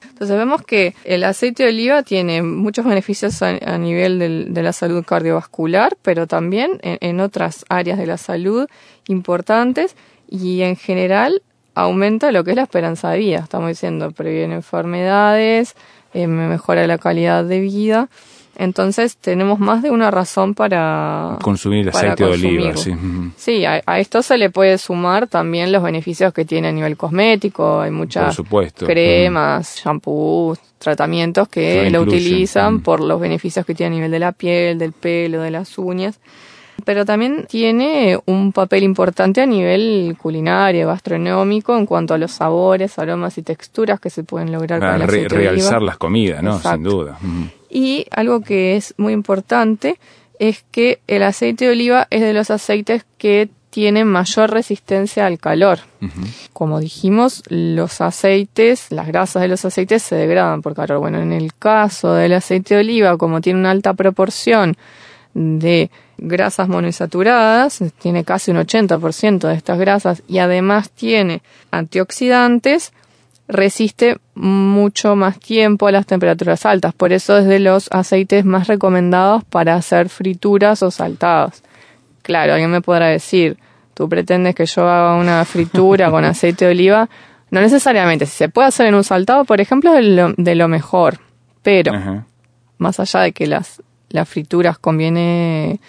Entonces 0.02 0.36
vemos 0.36 0.62
que 0.62 0.94
el 1.04 1.24
aceite 1.24 1.64
de 1.64 1.68
oliva 1.70 2.02
tiene 2.02 2.42
muchos 2.42 2.84
beneficios 2.86 3.42
a, 3.42 3.78
nivel 3.78 4.52
de 4.52 4.62
la 4.62 4.72
salud 4.72 5.04
cardiovascular, 5.04 5.96
pero 6.02 6.26
también 6.26 6.78
en, 6.82 7.20
otras 7.20 7.64
áreas 7.68 7.98
de 7.98 8.06
la 8.06 8.16
salud 8.16 8.66
importantes 9.08 9.94
y 10.28 10.62
en 10.62 10.76
general 10.76 11.42
aumenta 11.74 12.32
lo 12.32 12.44
que 12.44 12.50
es 12.50 12.56
la 12.56 12.62
esperanza 12.62 13.10
de 13.10 13.18
vida. 13.18 13.38
Estamos 13.40 13.68
diciendo, 13.68 14.10
previene 14.10 14.54
enfermedades, 14.54 15.76
eh, 16.14 16.26
mejora 16.26 16.86
la 16.86 16.96
calidad 16.96 17.44
de 17.44 17.60
vida. 17.60 18.08
Entonces 18.58 19.18
tenemos 19.18 19.58
más 19.58 19.82
de 19.82 19.90
una 19.90 20.10
razón 20.10 20.54
para 20.54 21.36
consumir 21.42 21.90
aceite 21.90 22.24
de 22.24 22.30
oliva. 22.30 22.76
Sí, 22.76 22.94
sí 23.36 23.64
a, 23.66 23.80
esto 23.98 24.22
se 24.22 24.38
le 24.38 24.48
puede 24.48 24.78
sumar 24.78 25.26
también 25.26 25.72
los 25.72 25.82
beneficios 25.82 26.32
que 26.32 26.46
tiene 26.46 26.68
a 26.68 26.72
nivel 26.72 26.96
cosmético. 26.96 27.80
Hay 27.80 27.90
muchas 27.90 28.40
cremas, 28.78 29.76
shampoos, 29.84 30.58
tratamientos 30.78 31.48
que 31.48 31.90
lo, 31.90 32.00
utilizan 32.00 32.80
por 32.80 33.00
los 33.00 33.20
beneficios 33.20 33.66
que 33.66 33.74
tiene 33.74 33.94
a 33.94 33.96
nivel 33.96 34.10
de 34.10 34.18
la 34.20 34.32
piel, 34.32 34.78
del 34.78 34.92
pelo, 34.92 35.42
de 35.42 35.50
las 35.50 35.76
uñas. 35.76 36.18
Pero 36.84 37.04
también 37.04 37.46
tiene 37.48 38.18
un 38.26 38.52
papel 38.52 38.84
importante 38.84 39.40
a 39.40 39.46
nivel 39.46 40.16
culinario, 40.18 40.86
gastronómico, 40.86 41.76
en 41.76 41.84
cuanto 41.84 42.14
a 42.14 42.18
los 42.18 42.32
sabores, 42.32 42.98
aromas 42.98 43.36
y 43.38 43.42
texturas 43.42 43.98
que 43.98 44.08
se 44.08 44.24
pueden 44.24 44.52
lograr 44.52 44.80
con 44.80 44.94
el 44.94 45.02
aceite 45.02 45.34
realzar 45.34 45.82
las 45.82 45.98
comidas, 45.98 46.42
¿no? 46.42 46.58
Sin 46.58 46.82
duda. 46.82 47.18
Y 47.76 48.06
algo 48.10 48.40
que 48.40 48.74
es 48.74 48.94
muy 48.96 49.12
importante 49.12 49.98
es 50.38 50.64
que 50.70 51.00
el 51.08 51.22
aceite 51.22 51.66
de 51.66 51.72
oliva 51.72 52.06
es 52.08 52.22
de 52.22 52.32
los 52.32 52.50
aceites 52.50 53.04
que 53.18 53.50
tienen 53.68 54.06
mayor 54.06 54.50
resistencia 54.50 55.26
al 55.26 55.38
calor. 55.38 55.80
Como 56.54 56.80
dijimos, 56.80 57.42
los 57.50 58.00
aceites, 58.00 58.90
las 58.90 59.06
grasas 59.06 59.42
de 59.42 59.48
los 59.48 59.62
aceites 59.66 60.02
se 60.02 60.16
degradan 60.16 60.62
por 60.62 60.74
calor. 60.74 61.00
Bueno, 61.00 61.20
en 61.20 61.34
el 61.34 61.52
caso 61.52 62.14
del 62.14 62.32
aceite 62.32 62.76
de 62.76 62.80
oliva, 62.80 63.18
como 63.18 63.42
tiene 63.42 63.60
una 63.60 63.72
alta 63.72 63.92
proporción 63.92 64.74
de 65.34 65.90
grasas 66.16 66.68
monoinsaturadas, 66.68 67.84
tiene 68.00 68.24
casi 68.24 68.52
un 68.52 68.56
80% 68.56 69.48
de 69.48 69.54
estas 69.54 69.78
grasas 69.78 70.22
y 70.26 70.38
además 70.38 70.88
tiene 70.88 71.42
antioxidantes, 71.70 72.94
resiste 73.48 74.18
mucho 74.34 75.16
más 75.16 75.38
tiempo 75.38 75.86
a 75.86 75.92
las 75.92 76.06
temperaturas 76.06 76.66
altas. 76.66 76.94
Por 76.94 77.12
eso 77.12 77.38
es 77.38 77.46
de 77.46 77.60
los 77.60 77.88
aceites 77.92 78.44
más 78.44 78.66
recomendados 78.66 79.44
para 79.44 79.74
hacer 79.74 80.08
frituras 80.08 80.82
o 80.82 80.90
saltados. 80.90 81.62
Claro, 82.22 82.54
alguien 82.54 82.70
me 82.70 82.80
podrá 82.80 83.06
decir, 83.06 83.56
tú 83.94 84.08
pretendes 84.08 84.54
que 84.54 84.66
yo 84.66 84.88
haga 84.88 85.14
una 85.14 85.44
fritura 85.44 86.10
con 86.10 86.24
aceite 86.24 86.64
de 86.64 86.70
oliva. 86.72 87.08
No 87.50 87.60
necesariamente. 87.60 88.26
Si 88.26 88.36
se 88.36 88.48
puede 88.48 88.68
hacer 88.68 88.86
en 88.86 88.94
un 88.94 89.04
saltado, 89.04 89.44
por 89.44 89.60
ejemplo, 89.60 89.94
es 89.94 90.04
de 90.36 90.54
lo, 90.56 90.68
mejor. 90.68 91.20
Pero, 91.62 91.92
más 92.78 92.98
allá 93.00 93.20
de 93.20 93.32
que 93.32 93.46
las, 93.46 93.82
las 94.08 94.28
frituras 94.28 94.78
conviene 94.78 95.80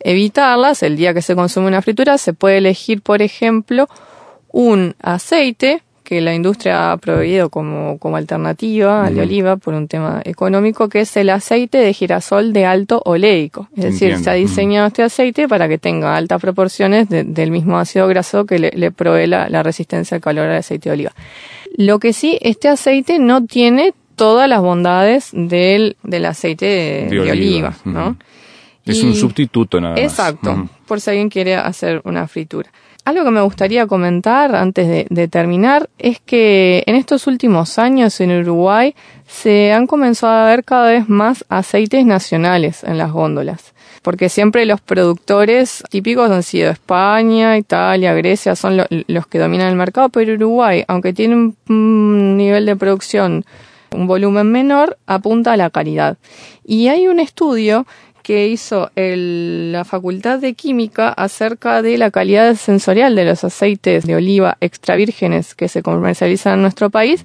evitarlas, 0.00 0.82
el 0.82 0.96
día 0.96 1.14
que 1.14 1.22
se 1.22 1.34
consume 1.34 1.66
una 1.66 1.82
fritura, 1.82 2.18
se 2.18 2.34
puede 2.34 2.58
elegir, 2.58 3.02
por 3.02 3.22
ejemplo, 3.22 3.88
un 4.50 4.94
aceite 5.00 5.82
que 6.08 6.22
la 6.22 6.34
industria 6.34 6.90
ha 6.90 6.96
prohibido 6.96 7.50
como, 7.50 7.98
como 7.98 8.16
alternativa 8.16 9.04
al 9.04 9.14
de 9.14 9.20
oliva 9.20 9.58
por 9.58 9.74
un 9.74 9.88
tema 9.88 10.22
económico, 10.24 10.88
que 10.88 11.00
es 11.00 11.14
el 11.18 11.28
aceite 11.28 11.76
de 11.76 11.92
girasol 11.92 12.54
de 12.54 12.64
alto 12.64 13.02
oleico. 13.04 13.68
Es 13.76 13.84
decir, 13.84 14.16
se 14.16 14.30
ha 14.30 14.32
diseñado 14.32 14.86
este 14.86 15.02
aceite 15.02 15.46
para 15.48 15.68
que 15.68 15.76
tenga 15.76 16.16
altas 16.16 16.40
proporciones 16.40 17.10
del 17.10 17.50
mismo 17.50 17.78
ácido 17.78 18.08
graso 18.08 18.46
que 18.46 18.58
le, 18.58 18.90
provee 18.90 19.26
la, 19.26 19.62
resistencia 19.62 20.14
al 20.14 20.22
calor 20.22 20.48
al 20.48 20.56
aceite 20.56 20.88
de 20.88 20.94
oliva. 20.94 21.12
Lo 21.76 21.98
que 21.98 22.14
sí, 22.14 22.38
este 22.40 22.68
aceite 22.68 23.18
no 23.18 23.44
tiene 23.44 23.92
todas 24.16 24.48
las 24.48 24.62
bondades 24.62 25.28
del, 25.34 25.98
del 26.04 26.24
aceite 26.24 27.06
de, 27.10 27.20
oliva, 27.20 27.76
¿no? 27.84 28.16
Es 28.86 29.02
un 29.02 29.14
sustituto 29.14 29.78
nada 29.78 29.92
más. 29.92 30.00
Exacto, 30.00 30.70
por 30.86 31.02
si 31.02 31.10
alguien 31.10 31.28
quiere 31.28 31.56
hacer 31.56 32.00
una 32.06 32.26
fritura. 32.28 32.70
Algo 33.04 33.24
que 33.24 33.30
me 33.30 33.40
gustaría 33.40 33.86
comentar 33.86 34.54
antes 34.54 35.06
de, 35.08 35.28
terminar 35.28 35.88
es 35.98 36.20
que 36.20 36.82
en 36.86 36.94
estos 36.94 37.26
últimos 37.26 37.78
años 37.78 38.20
en 38.20 38.38
Uruguay 38.38 38.94
se 39.26 39.72
han 39.72 39.86
comenzado 39.86 40.32
a 40.32 40.50
ver 40.50 40.62
cada 40.62 40.90
vez 40.90 41.08
más 41.08 41.44
aceites 41.48 42.04
nacionales 42.04 42.84
en 42.84 42.98
las 42.98 43.10
góndolas. 43.10 43.72
Porque 44.02 44.28
siempre 44.28 44.66
los 44.66 44.80
productores 44.80 45.82
típicos 45.90 46.30
han 46.30 46.42
sido 46.42 46.70
España, 46.70 47.56
Italia, 47.56 48.12
Grecia, 48.12 48.54
son 48.54 48.76
los 48.76 49.26
que 49.26 49.38
dominan 49.38 49.68
el 49.68 49.76
mercado, 49.76 50.10
pero 50.10 50.34
Uruguay, 50.34 50.84
aunque 50.86 51.12
tiene 51.12 51.54
un 51.68 52.36
nivel 52.36 52.66
de 52.66 52.76
producción, 52.76 53.44
un 53.90 54.06
volumen 54.06 54.50
menor, 54.50 54.98
apunta 55.06 55.52
a 55.52 55.56
la 55.56 55.70
calidad. 55.70 56.18
Y 56.64 56.88
hay 56.88 57.08
un 57.08 57.20
estudio 57.20 57.86
que 58.28 58.46
hizo 58.46 58.90
la 58.94 59.86
Facultad 59.86 60.38
de 60.38 60.52
Química 60.52 61.08
acerca 61.08 61.80
de 61.80 61.96
la 61.96 62.10
calidad 62.10 62.56
sensorial 62.56 63.16
de 63.16 63.24
los 63.24 63.42
aceites 63.42 64.04
de 64.04 64.16
oliva 64.16 64.58
extra 64.60 64.96
vírgenes 64.96 65.54
que 65.54 65.66
se 65.66 65.82
comercializan 65.82 66.56
en 66.56 66.60
nuestro 66.60 66.90
país. 66.90 67.24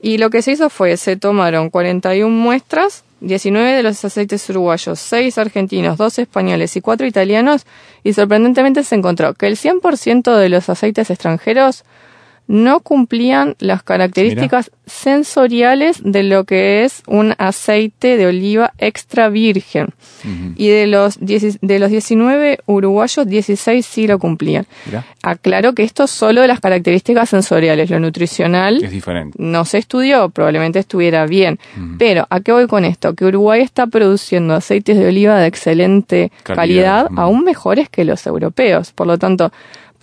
Y 0.00 0.18
lo 0.18 0.30
que 0.30 0.42
se 0.42 0.52
hizo 0.52 0.70
fue, 0.70 0.96
se 0.96 1.16
tomaron 1.16 1.70
41 1.70 2.30
muestras, 2.30 3.02
19 3.20 3.72
de 3.72 3.82
los 3.82 4.04
aceites 4.04 4.48
uruguayos, 4.48 5.00
6 5.00 5.38
argentinos, 5.38 5.98
2 5.98 6.20
españoles 6.20 6.76
y 6.76 6.80
4 6.80 7.04
italianos, 7.04 7.66
y 8.04 8.12
sorprendentemente 8.12 8.84
se 8.84 8.94
encontró 8.94 9.34
que 9.34 9.48
el 9.48 9.56
100% 9.56 10.36
de 10.36 10.48
los 10.50 10.68
aceites 10.68 11.10
extranjeros 11.10 11.82
no 12.46 12.80
cumplían 12.80 13.56
las 13.58 13.82
características 13.82 14.70
sensoriales 14.86 16.00
de 16.04 16.22
lo 16.22 16.44
que 16.44 16.84
es 16.84 17.02
un 17.06 17.34
aceite 17.38 18.16
de 18.18 18.26
oliva 18.26 18.72
extra 18.78 19.28
virgen. 19.28 19.88
Y 20.56 20.68
de 20.68 20.86
los, 20.86 21.18
de 21.20 21.78
los 21.78 21.90
19 21.90 22.58
uruguayos, 22.66 23.26
16 23.26 23.84
sí 23.84 24.06
lo 24.06 24.18
cumplían. 24.18 24.66
Aclaro 25.22 25.74
que 25.74 25.82
esto 25.82 26.06
solo 26.06 26.42
de 26.42 26.48
las 26.48 26.60
características 26.60 27.30
sensoriales, 27.30 27.90
lo 27.90 28.00
nutricional 28.00 28.82
es 28.82 28.90
diferente. 28.90 29.36
no 29.40 29.64
se 29.64 29.78
estudió, 29.78 30.28
probablemente 30.28 30.78
estuviera 30.78 31.26
bien. 31.26 31.58
Pero, 31.98 32.26
¿a 32.30 32.40
qué 32.40 32.52
voy 32.52 32.66
con 32.66 32.84
esto? 32.84 33.14
Que 33.14 33.24
Uruguay 33.24 33.62
está 33.62 33.86
produciendo 33.86 34.54
aceites 34.54 34.98
de 34.98 35.08
oliva 35.08 35.38
de 35.38 35.46
excelente 35.46 36.30
calidad, 36.42 37.08
aún 37.16 37.44
mejores 37.44 37.88
que 37.88 38.04
los 38.04 38.26
europeos. 38.26 38.92
Por 38.92 39.06
lo 39.06 39.18
tanto, 39.18 39.52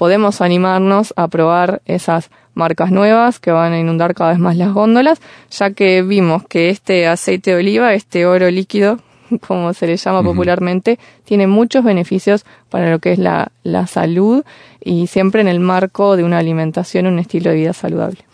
podemos 0.01 0.41
animarnos 0.41 1.13
a 1.15 1.27
probar 1.27 1.83
esas 1.85 2.31
marcas 2.55 2.89
nuevas 2.89 3.39
que 3.39 3.51
van 3.51 3.73
a 3.73 3.79
inundar 3.79 4.15
cada 4.15 4.31
vez 4.31 4.39
más 4.39 4.57
las 4.57 4.73
góndolas, 4.73 5.21
ya 5.51 5.73
que 5.73 6.01
vimos 6.01 6.41
que 6.47 6.71
este 6.71 7.05
aceite 7.05 7.51
de 7.51 7.57
oliva, 7.57 7.93
este 7.93 8.25
oro 8.25 8.49
líquido, 8.49 8.97
como 9.47 9.75
se 9.75 9.85
le 9.85 9.97
llama 9.97 10.23
popularmente, 10.23 10.97
tiene 11.23 11.45
muchos 11.45 11.83
beneficios 11.83 12.45
para 12.71 12.89
lo 12.89 12.97
que 12.97 13.11
es 13.11 13.19
la, 13.19 13.51
la 13.61 13.85
salud 13.85 14.43
y 14.83 15.05
siempre 15.05 15.41
en 15.41 15.47
el 15.47 15.59
marco 15.59 16.17
de 16.17 16.23
una 16.23 16.39
alimentación, 16.39 17.05
un 17.05 17.19
estilo 17.19 17.51
de 17.51 17.57
vida 17.57 17.73
saludable. 17.73 18.25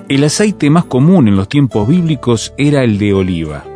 El 0.09 0.25
aceite 0.25 0.71
más 0.71 0.87
común 0.87 1.29
en 1.29 1.37
los 1.37 1.51
tiempos 1.51 1.87
bíblicos 1.87 2.55
era 2.57 2.83
el 2.83 2.97
de 2.97 3.13
oliva. 3.13 3.67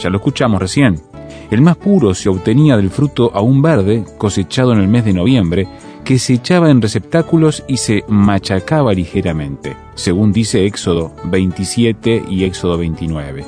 Ya 0.00 0.10
lo 0.10 0.16
escuchamos 0.16 0.60
recién. 0.60 1.00
El 1.48 1.62
más 1.62 1.76
puro 1.76 2.12
se 2.12 2.28
obtenía 2.28 2.76
del 2.76 2.90
fruto 2.90 3.30
aún 3.32 3.62
verde, 3.62 4.04
cosechado 4.18 4.72
en 4.72 4.80
el 4.80 4.88
mes 4.88 5.04
de 5.04 5.12
noviembre, 5.12 5.68
que 6.04 6.18
se 6.18 6.34
echaba 6.34 6.72
en 6.72 6.82
receptáculos 6.82 7.62
y 7.68 7.76
se 7.76 8.02
machacaba 8.08 8.92
ligeramente, 8.94 9.76
según 9.94 10.32
dice 10.32 10.66
Éxodo 10.66 11.14
27 11.26 12.24
y 12.30 12.42
Éxodo 12.42 12.78
29. 12.78 13.44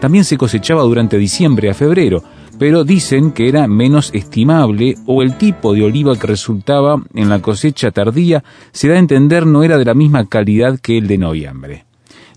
También 0.00 0.24
se 0.24 0.38
cosechaba 0.38 0.82
durante 0.84 1.18
diciembre 1.18 1.68
a 1.68 1.74
febrero, 1.74 2.24
pero 2.58 2.84
dicen 2.84 3.32
que 3.32 3.48
era 3.48 3.66
menos 3.66 4.10
estimable 4.14 4.96
o 5.06 5.22
el 5.22 5.36
tipo 5.36 5.74
de 5.74 5.82
oliva 5.82 6.16
que 6.16 6.26
resultaba 6.26 7.02
en 7.14 7.28
la 7.28 7.40
cosecha 7.40 7.90
tardía 7.90 8.44
se 8.72 8.88
da 8.88 8.94
a 8.94 8.98
entender 8.98 9.46
no 9.46 9.62
era 9.62 9.78
de 9.78 9.84
la 9.84 9.94
misma 9.94 10.26
calidad 10.26 10.78
que 10.78 10.98
el 10.98 11.06
de 11.06 11.18
noviembre. 11.18 11.84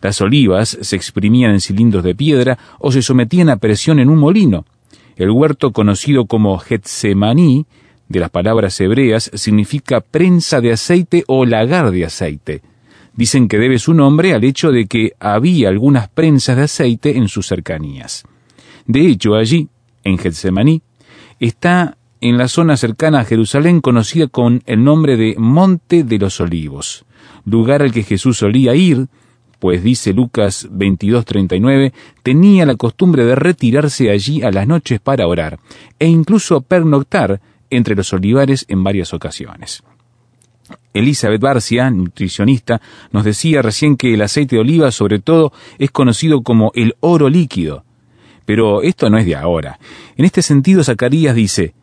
Las 0.02 0.22
olivas 0.22 0.78
se 0.82 0.96
exprimían 0.96 1.52
en 1.52 1.62
cilindros 1.62 2.04
de 2.04 2.16
piedra 2.16 2.58
o 2.80 2.92
se 2.92 3.02
sometían 3.02 3.50
a 3.50 3.58
presión 3.58 4.00
en 4.00 4.10
un 4.10 4.20
molino. 4.20 4.66
El 5.16 5.32
huerto 5.32 5.72
conocido 5.72 6.26
como 6.26 6.58
Getsemaní, 6.60 7.66
de 8.08 8.20
las 8.20 8.30
palabras 8.30 8.80
hebreas, 8.80 9.32
significa 9.34 10.02
prensa 10.02 10.62
de 10.62 10.72
aceite 10.72 11.24
o 11.28 11.46
lagar 11.46 11.92
de 11.92 12.06
aceite. 12.06 12.62
Dicen 13.16 13.48
que 13.48 13.58
debe 13.58 13.80
su 13.80 13.96
nombre 13.96 14.34
al 14.34 14.44
hecho 14.44 14.72
de 14.72 14.86
que 14.86 15.14
había 15.20 15.70
algunas 15.70 16.08
prensas 16.08 16.56
de 16.56 16.64
aceite 16.64 17.18
en 17.18 17.28
sus 17.28 17.48
cercanías. 17.48 18.24
De 18.86 19.08
hecho, 19.08 19.34
allí, 19.34 19.68
en 20.08 20.18
Getsemaní, 20.18 20.82
está 21.40 21.98
en 22.22 22.38
la 22.38 22.48
zona 22.48 22.78
cercana 22.78 23.20
a 23.20 23.26
Jerusalén 23.26 23.82
conocida 23.82 24.28
con 24.28 24.64
el 24.66 24.84
nombre 24.84 25.18
de 25.18 25.36
Monte 25.38 26.04
de 26.04 26.18
los 26.18 26.40
Olivos, 26.40 27.06
lugar 27.46 27.82
al 27.82 27.92
que 27.92 28.04
Jesús 28.04 28.38
solía 28.38 28.74
ir, 28.74 29.08
pues 29.60 29.84
dice 29.84 30.14
Lucas 30.14 30.68
22:39, 30.72 31.94
tenía 32.24 32.66
la 32.66 32.76
costumbre 32.76 33.26
de 33.26 33.36
retirarse 33.36 34.10
allí 34.10 34.42
a 34.44 34.52
las 34.52 34.68
noches 34.68 35.00
para 35.00 35.28
orar, 35.28 35.60
e 36.00 36.08
incluso 36.08 36.62
pernoctar 36.62 37.42
entre 37.70 37.96
los 37.96 38.14
olivares 38.14 38.66
en 38.70 38.84
varias 38.84 39.14
ocasiones. 39.14 39.84
Elizabeth 40.94 41.42
Barcia, 41.42 41.90
nutricionista, 41.90 42.82
nos 43.12 43.24
decía 43.24 43.62
recién 43.62 43.98
que 43.98 44.14
el 44.14 44.22
aceite 44.22 44.56
de 44.56 44.62
oliva 44.62 44.92
sobre 44.92 45.20
todo 45.20 45.52
es 45.78 45.92
conocido 45.92 46.42
como 46.42 46.72
el 46.76 46.96
oro 47.00 47.30
líquido, 47.30 47.84
pero 48.48 48.82
esto 48.82 49.10
no 49.10 49.18
es 49.18 49.26
de 49.26 49.36
ahora. 49.36 49.78
En 50.16 50.24
este 50.24 50.42
sentido, 50.42 50.82
Zacarías 50.82 51.36
dice, 51.36 51.74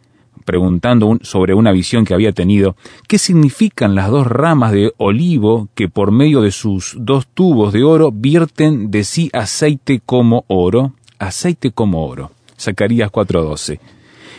preguntando 0.47 1.19
sobre 1.21 1.53
una 1.53 1.73
visión 1.73 2.07
que 2.07 2.15
había 2.15 2.33
tenido, 2.33 2.75
¿qué 3.07 3.19
significan 3.19 3.95
las 3.95 4.11
dos 4.11 4.27
ramas 4.27 4.73
de 4.73 4.95
olivo 4.97 5.69
que 5.75 5.91
por 5.91 6.11
medio 6.11 6.41
de 6.41 6.53
sus 6.53 6.97
dos 6.99 7.27
tubos 7.27 7.75
de 7.75 7.85
oro 7.85 8.11
vierten 8.13 8.91
de 8.91 9.05
sí 9.05 9.29
aceite 9.35 10.01
como 10.07 10.47
oro? 10.49 10.95
Aceite 11.19 11.71
como 11.71 12.07
oro. 12.07 12.31
Zacarías 12.59 13.11
4:12. 13.13 13.79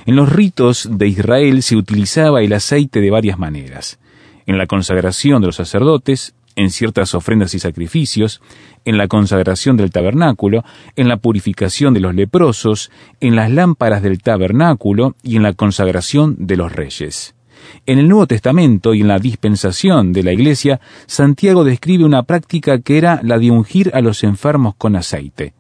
En 0.08 0.16
los 0.16 0.34
ritos 0.34 0.90
de 0.92 1.08
Israel 1.08 1.62
se 1.62 1.76
utilizaba 1.76 2.42
el 2.42 2.54
aceite 2.54 3.02
de 3.02 3.12
varias 3.12 3.38
maneras. 3.38 4.00
En 4.48 4.58
la 4.58 4.66
consagración 4.66 5.42
de 5.42 5.48
los 5.48 5.58
sacerdotes, 5.58 6.34
en 6.56 6.70
ciertas 6.70 7.13
ofrendas 7.15 7.54
y 7.54 7.60
sacrificios, 7.60 8.41
en 8.86 8.98
la 8.98 9.08
consagración 9.08 9.78
del 9.78 9.91
tabernáculo, 9.91 10.63
en 10.96 11.08
la 11.08 11.18
purificación 11.18 11.94
de 11.94 12.00
los 12.00 12.15
leprosos, 12.15 12.91
en 13.20 13.36
las 13.36 13.52
lámparas 13.52 14.02
del 14.02 14.22
tabernáculo 14.22 15.15
y 15.24 15.36
en 15.36 15.44
la 15.44 15.54
consagración 15.54 16.36
de 16.39 16.58
los 16.58 16.72
reyes. 16.72 17.36
En 17.86 18.00
el 18.00 18.08
Nuevo 18.08 18.28
Testamento 18.28 18.94
y 18.94 19.02
en 19.02 19.08
la 19.08 19.20
dispensación 19.20 20.13
de 20.13 20.24
la 20.24 20.34
Iglesia, 20.34 20.80
Santiago 21.08 21.63
describe 21.63 22.06
una 22.06 22.24
práctica 22.24 22.80
que 22.80 22.98
era 22.98 23.20
la 23.24 23.39
de 23.39 23.52
ungir 23.52 23.91
a 23.94 24.02
los 24.02 24.24
enfermos 24.24 24.76
con 24.76 24.96
aceite. 24.96 25.54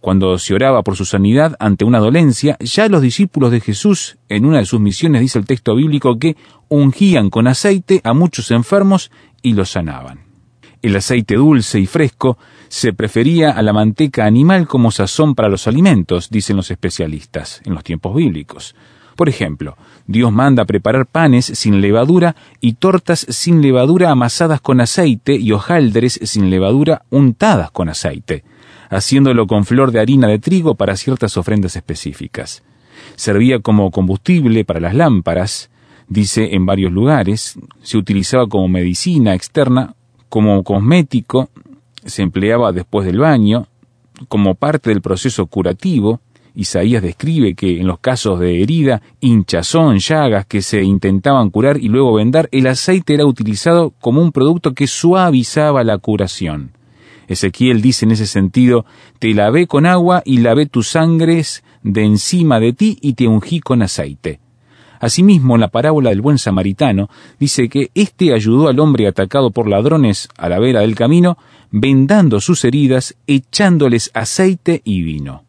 Cuando 0.00 0.38
se 0.38 0.54
oraba 0.54 0.82
por 0.82 0.96
su 0.96 1.04
sanidad 1.04 1.56
ante 1.58 1.84
una 1.84 1.98
dolencia, 1.98 2.56
ya 2.60 2.88
los 2.88 3.02
discípulos 3.02 3.50
de 3.50 3.60
Jesús, 3.60 4.16
en 4.30 4.46
una 4.46 4.58
de 4.58 4.64
sus 4.64 4.80
misiones 4.80 5.20
dice 5.20 5.38
el 5.38 5.44
texto 5.44 5.76
bíblico 5.76 6.18
que 6.18 6.36
ungían 6.68 7.28
con 7.28 7.46
aceite 7.46 8.00
a 8.02 8.14
muchos 8.14 8.50
enfermos 8.50 9.10
y 9.42 9.54
los 9.54 9.70
sanaban. 9.70 10.20
El 10.82 10.96
aceite 10.96 11.34
dulce 11.34 11.78
y 11.78 11.86
fresco 11.86 12.38
se 12.68 12.92
prefería 12.92 13.50
a 13.50 13.62
la 13.62 13.72
manteca 13.72 14.24
animal 14.24 14.66
como 14.66 14.90
sazón 14.90 15.34
para 15.34 15.48
los 15.48 15.66
alimentos, 15.66 16.30
dicen 16.30 16.56
los 16.56 16.70
especialistas, 16.70 17.60
en 17.64 17.74
los 17.74 17.84
tiempos 17.84 18.14
bíblicos. 18.14 18.74
Por 19.16 19.28
ejemplo, 19.28 19.76
Dios 20.06 20.32
manda 20.32 20.64
preparar 20.64 21.06
panes 21.06 21.44
sin 21.44 21.80
levadura 21.82 22.36
y 22.60 22.74
tortas 22.74 23.26
sin 23.28 23.60
levadura 23.60 24.10
amasadas 24.10 24.60
con 24.60 24.80
aceite 24.80 25.34
y 25.34 25.52
hojaldres 25.52 26.18
sin 26.22 26.48
levadura 26.48 27.02
untadas 27.10 27.70
con 27.70 27.90
aceite 27.90 28.44
haciéndolo 28.90 29.46
con 29.46 29.64
flor 29.64 29.92
de 29.92 30.00
harina 30.00 30.26
de 30.26 30.38
trigo 30.38 30.74
para 30.74 30.96
ciertas 30.96 31.36
ofrendas 31.36 31.76
específicas. 31.76 32.62
Servía 33.16 33.60
como 33.60 33.90
combustible 33.90 34.64
para 34.64 34.80
las 34.80 34.94
lámparas, 34.94 35.70
dice 36.10 36.54
en 36.54 36.66
varios 36.66 36.92
lugares, 36.92 37.58
se 37.82 37.96
utilizaba 37.96 38.46
como 38.46 38.68
medicina 38.68 39.34
externa, 39.34 39.94
como 40.28 40.62
cosmético, 40.62 41.48
se 42.04 42.22
empleaba 42.22 42.72
después 42.72 43.06
del 43.06 43.18
baño, 43.18 43.68
como 44.28 44.54
parte 44.54 44.90
del 44.90 45.00
proceso 45.00 45.46
curativo, 45.46 46.20
Isaías 46.54 47.02
describe 47.02 47.54
que 47.54 47.80
en 47.80 47.86
los 47.86 48.00
casos 48.00 48.40
de 48.40 48.60
herida, 48.60 49.00
hinchazón, 49.20 49.98
llagas 49.98 50.46
que 50.46 50.62
se 50.62 50.82
intentaban 50.82 51.50
curar 51.50 51.78
y 51.78 51.88
luego 51.88 52.14
vendar, 52.14 52.48
el 52.52 52.66
aceite 52.66 53.14
era 53.14 53.24
utilizado 53.24 53.94
como 54.00 54.20
un 54.20 54.32
producto 54.32 54.74
que 54.74 54.88
suavizaba 54.88 55.84
la 55.84 55.98
curación. 55.98 56.72
Ezequiel 57.28 57.80
dice 57.80 58.04
en 58.04 58.10
ese 58.10 58.26
sentido, 58.26 58.84
te 59.20 59.32
lavé 59.32 59.68
con 59.68 59.86
agua 59.86 60.22
y 60.24 60.38
lavé 60.38 60.66
tus 60.66 60.88
sangres 60.88 61.62
de 61.84 62.02
encima 62.04 62.58
de 62.58 62.72
ti 62.72 62.98
y 63.00 63.12
te 63.12 63.28
ungí 63.28 63.60
con 63.60 63.82
aceite. 63.82 64.40
Asimismo, 65.00 65.54
en 65.54 65.62
la 65.62 65.68
parábola 65.68 66.10
del 66.10 66.20
buen 66.20 66.38
samaritano, 66.38 67.08
dice 67.38 67.70
que 67.70 67.90
éste 67.94 68.34
ayudó 68.34 68.68
al 68.68 68.78
hombre 68.78 69.08
atacado 69.08 69.50
por 69.50 69.66
ladrones 69.66 70.28
a 70.36 70.50
la 70.50 70.58
vera 70.58 70.80
del 70.80 70.94
camino, 70.94 71.38
vendando 71.70 72.40
sus 72.40 72.64
heridas, 72.64 73.16
echándoles 73.26 74.10
aceite 74.12 74.82
y 74.84 75.02
vino. 75.02 75.44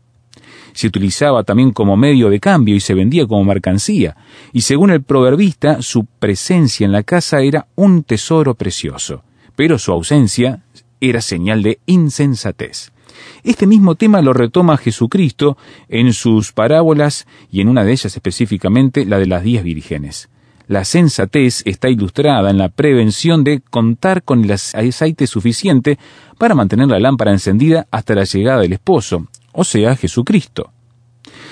Se 0.73 0.87
utilizaba 0.87 1.43
también 1.43 1.71
como 1.71 1.97
medio 1.97 2.29
de 2.29 2.39
cambio 2.39 2.75
y 2.75 2.79
se 2.79 2.93
vendía 2.93 3.27
como 3.27 3.43
mercancía, 3.43 4.15
y 4.53 4.61
según 4.61 4.91
el 4.91 5.03
proverbista, 5.03 5.81
su 5.81 6.05
presencia 6.05 6.85
en 6.85 6.93
la 6.93 7.03
casa 7.03 7.41
era 7.41 7.67
un 7.75 8.03
tesoro 8.03 8.55
precioso, 8.55 9.23
pero 9.57 9.77
su 9.77 9.91
ausencia 9.91 10.63
era 11.01 11.19
señal 11.19 11.61
de 11.61 11.79
insensatez. 11.87 12.93
Este 13.43 13.67
mismo 13.67 13.95
tema 13.95 14.21
lo 14.21 14.33
retoma 14.33 14.77
Jesucristo 14.77 15.57
en 15.89 16.13
sus 16.13 16.51
parábolas 16.51 17.27
y 17.51 17.61
en 17.61 17.69
una 17.69 17.83
de 17.83 17.91
ellas 17.91 18.15
específicamente 18.15 19.05
la 19.05 19.19
de 19.19 19.27
las 19.27 19.43
diez 19.43 19.63
vírgenes. 19.63 20.29
La 20.67 20.85
sensatez 20.85 21.63
está 21.65 21.89
ilustrada 21.89 22.49
en 22.49 22.57
la 22.57 22.69
prevención 22.69 23.43
de 23.43 23.59
contar 23.59 24.23
con 24.23 24.43
el 24.45 24.51
aceite 24.51 25.27
suficiente 25.27 25.99
para 26.37 26.55
mantener 26.55 26.87
la 26.87 26.99
lámpara 26.99 27.31
encendida 27.31 27.87
hasta 27.91 28.15
la 28.15 28.23
llegada 28.23 28.61
del 28.61 28.73
esposo, 28.73 29.27
o 29.51 29.63
sea, 29.63 29.95
Jesucristo. 29.95 30.71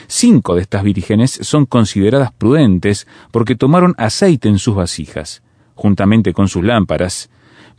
Cinco 0.08 0.56
de 0.56 0.62
estas 0.62 0.84
vírgenes 0.84 1.32
son 1.42 1.66
consideradas 1.66 2.32
prudentes 2.32 3.08
porque 3.32 3.56
tomaron 3.56 3.94
aceite 3.98 4.48
en 4.48 4.58
sus 4.58 4.76
vasijas, 4.76 5.44
juntamente 5.76 6.34
con 6.34 6.48
sus 6.48 6.64
lámparas, 6.64 7.30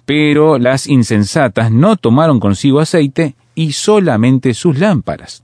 pero 0.05 0.59
las 0.59 0.87
insensatas 0.87 1.71
no 1.71 1.97
tomaron 1.97 2.39
consigo 2.39 2.81
aceite 2.81 3.35
y 3.55 3.73
solamente 3.73 4.55
sus 4.55 4.79
lámparas. 4.79 5.43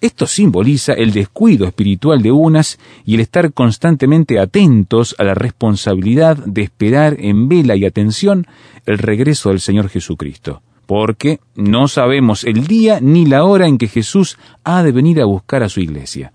Esto 0.00 0.26
simboliza 0.26 0.92
el 0.92 1.12
descuido 1.12 1.66
espiritual 1.66 2.22
de 2.22 2.30
unas 2.30 2.78
y 3.06 3.14
el 3.14 3.20
estar 3.20 3.52
constantemente 3.52 4.38
atentos 4.38 5.14
a 5.18 5.24
la 5.24 5.34
responsabilidad 5.34 6.36
de 6.36 6.62
esperar 6.62 7.16
en 7.18 7.48
vela 7.48 7.76
y 7.76 7.86
atención 7.86 8.46
el 8.84 8.98
regreso 8.98 9.48
del 9.48 9.60
Señor 9.60 9.88
Jesucristo, 9.88 10.62
porque 10.86 11.40
no 11.54 11.88
sabemos 11.88 12.44
el 12.44 12.66
día 12.66 13.00
ni 13.00 13.24
la 13.24 13.44
hora 13.44 13.66
en 13.66 13.78
que 13.78 13.88
Jesús 13.88 14.38
ha 14.64 14.82
de 14.82 14.92
venir 14.92 15.20
a 15.20 15.24
buscar 15.24 15.62
a 15.62 15.70
su 15.70 15.80
iglesia. 15.80 16.32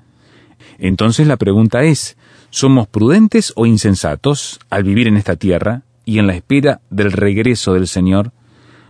Entonces 0.80 1.28
la 1.28 1.38
pregunta 1.38 1.84
es, 1.84 2.18
¿somos 2.50 2.88
prudentes 2.88 3.54
o 3.56 3.68
insensatos 3.68 4.60
al 4.72 4.84
vivir 4.84 5.08
en 5.08 5.18
esta 5.18 5.36
tierra? 5.36 5.84
y 6.06 6.20
en 6.20 6.28
la 6.28 6.34
espera 6.34 6.82
del 6.90 7.12
regreso 7.12 7.74
del 7.74 7.88
Señor, 7.88 8.32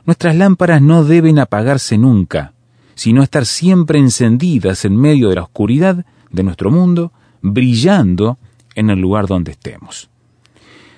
nuestras 0.06 0.36
lámparas 0.36 0.82
no 0.82 1.04
deben 1.04 1.40
apagarse 1.40 1.98
nunca, 1.98 2.54
sino 2.96 3.24
estar 3.24 3.46
siempre 3.46 4.00
encendidas 4.00 4.86
en 4.86 4.96
medio 4.98 5.30
de 5.30 5.36
la 5.36 5.44
oscuridad 5.44 6.06
de 6.30 6.44
nuestro 6.44 6.72
mundo, 6.72 7.12
brillando 7.42 8.38
en 8.76 8.90
el 8.90 9.00
lugar 9.00 9.28
donde 9.28 9.52
estemos. 9.52 10.10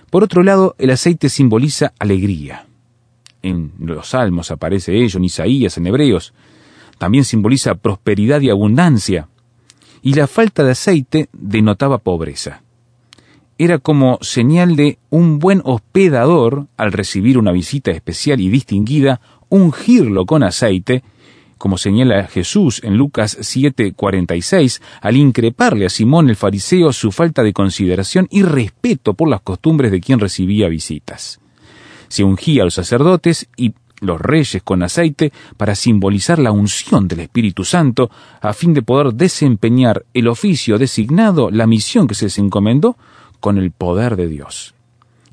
Por 0.09 0.23
otro 0.23 0.43
lado, 0.43 0.75
el 0.77 0.91
aceite 0.91 1.29
simboliza 1.29 1.93
alegría. 1.99 2.65
En 3.41 3.73
los 3.79 4.09
salmos 4.09 4.51
aparece 4.51 4.95
ello, 4.95 5.17
en 5.17 5.25
Isaías, 5.25 5.77
en 5.77 5.87
Hebreos. 5.87 6.33
También 6.97 7.25
simboliza 7.25 7.75
prosperidad 7.75 8.41
y 8.41 8.49
abundancia. 8.49 9.27
Y 10.01 10.13
la 10.13 10.27
falta 10.27 10.63
de 10.63 10.71
aceite 10.71 11.29
denotaba 11.33 11.97
pobreza 11.97 12.62
era 13.57 13.79
como 13.79 14.17
señal 14.21 14.75
de 14.75 14.97
un 15.09 15.39
buen 15.39 15.61
hospedador 15.63 16.67
al 16.77 16.91
recibir 16.91 17.37
una 17.37 17.51
visita 17.51 17.91
especial 17.91 18.39
y 18.39 18.49
distinguida, 18.49 19.21
ungirlo 19.49 20.25
con 20.25 20.43
aceite, 20.43 21.03
como 21.57 21.77
señala 21.77 22.27
Jesús 22.27 22.81
en 22.83 22.97
Lucas 22.97 23.37
7:46, 23.39 24.81
al 25.01 25.15
increparle 25.15 25.85
a 25.85 25.89
Simón 25.89 26.29
el 26.29 26.35
fariseo 26.35 26.91
su 26.91 27.11
falta 27.11 27.41
de 27.43 27.53
consideración 27.53 28.27
y 28.29 28.41
respeto 28.41 29.13
por 29.13 29.29
las 29.29 29.41
costumbres 29.41 29.91
de 29.91 30.01
quien 30.01 30.19
recibía 30.19 30.67
visitas. 30.67 31.39
Se 32.09 32.23
ungía 32.23 32.63
a 32.63 32.65
los 32.65 32.73
sacerdotes 32.73 33.47
y 33.55 33.73
los 34.01 34.19
reyes 34.19 34.61
con 34.61 34.83
aceite 34.83 35.31
para 35.55 35.75
simbolizar 35.75 36.37
la 36.37 36.51
unción 36.51 37.07
del 37.07 37.21
Espíritu 37.21 37.63
Santo, 37.63 38.11
a 38.41 38.53
fin 38.53 38.73
de 38.73 38.81
poder 38.81 39.13
desempeñar 39.13 40.05
el 40.13 40.27
oficio 40.27 40.77
designado, 40.77 41.49
la 41.49 41.65
misión 41.65 42.07
que 42.07 42.15
se 42.15 42.25
les 42.25 42.37
encomendó, 42.37 42.97
con 43.43 43.57
el 43.57 43.71
poder 43.71 44.15
de 44.15 44.29
Dios. 44.29 44.73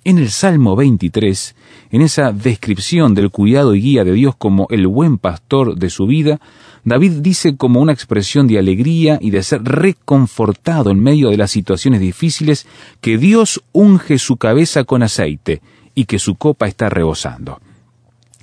En 0.03 0.19
el 0.19 0.31
Salmo 0.31 0.75
23, 0.75 1.55
en 1.93 2.03
esa 2.03 2.33
descripción 2.33 3.15
del 3.15 3.31
cuidado 3.31 3.73
y 3.77 3.81
guía 3.81 4.03
de 4.03 4.13
Dios 4.15 4.35
como 4.35 4.67
el 4.71 4.89
buen 4.89 5.17
pastor 5.17 5.77
de 5.77 5.91
su 5.91 6.09
vida, 6.09 6.41
David 6.83 7.21
dice 7.21 7.57
como 7.57 7.81
una 7.81 7.93
expresión 7.93 8.49
de 8.49 8.59
alegría 8.59 9.21
y 9.21 9.31
de 9.31 9.45
ser 9.45 9.63
reconfortado 9.63 10.91
en 10.91 11.01
medio 11.01 11.31
de 11.31 11.37
las 11.37 11.53
situaciones 11.53 12.01
difíciles 12.01 12.67
que 13.01 13.17
Dios 13.17 13.63
unge 13.71 14.19
su 14.19 14.39
cabeza 14.39 14.83
con 14.83 15.05
aceite 15.05 15.63
y 15.95 16.07
que 16.07 16.19
su 16.19 16.35
copa 16.35 16.67
está 16.67 16.89
rebosando. 16.89 17.61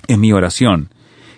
Es 0.06 0.16
mi 0.16 0.32
oración 0.32 0.88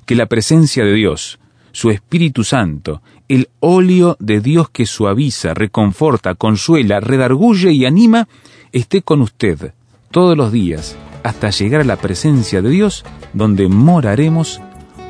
que 0.06 0.14
la 0.14 0.26
presencia 0.26 0.84
de 0.84 0.94
Dios, 0.94 1.40
su 1.72 1.90
Espíritu 1.90 2.44
Santo, 2.44 3.02
el 3.30 3.48
óleo 3.60 4.16
de 4.18 4.40
Dios 4.40 4.70
que 4.70 4.86
suaviza, 4.86 5.54
reconforta, 5.54 6.34
consuela, 6.34 6.98
redarguye 6.98 7.70
y 7.70 7.86
anima, 7.86 8.26
esté 8.72 9.02
con 9.02 9.20
usted 9.20 9.72
todos 10.10 10.36
los 10.36 10.50
días 10.50 10.96
hasta 11.22 11.50
llegar 11.50 11.82
a 11.82 11.84
la 11.84 11.94
presencia 11.94 12.60
de 12.60 12.70
Dios, 12.70 13.04
donde 13.32 13.68
moraremos 13.68 14.60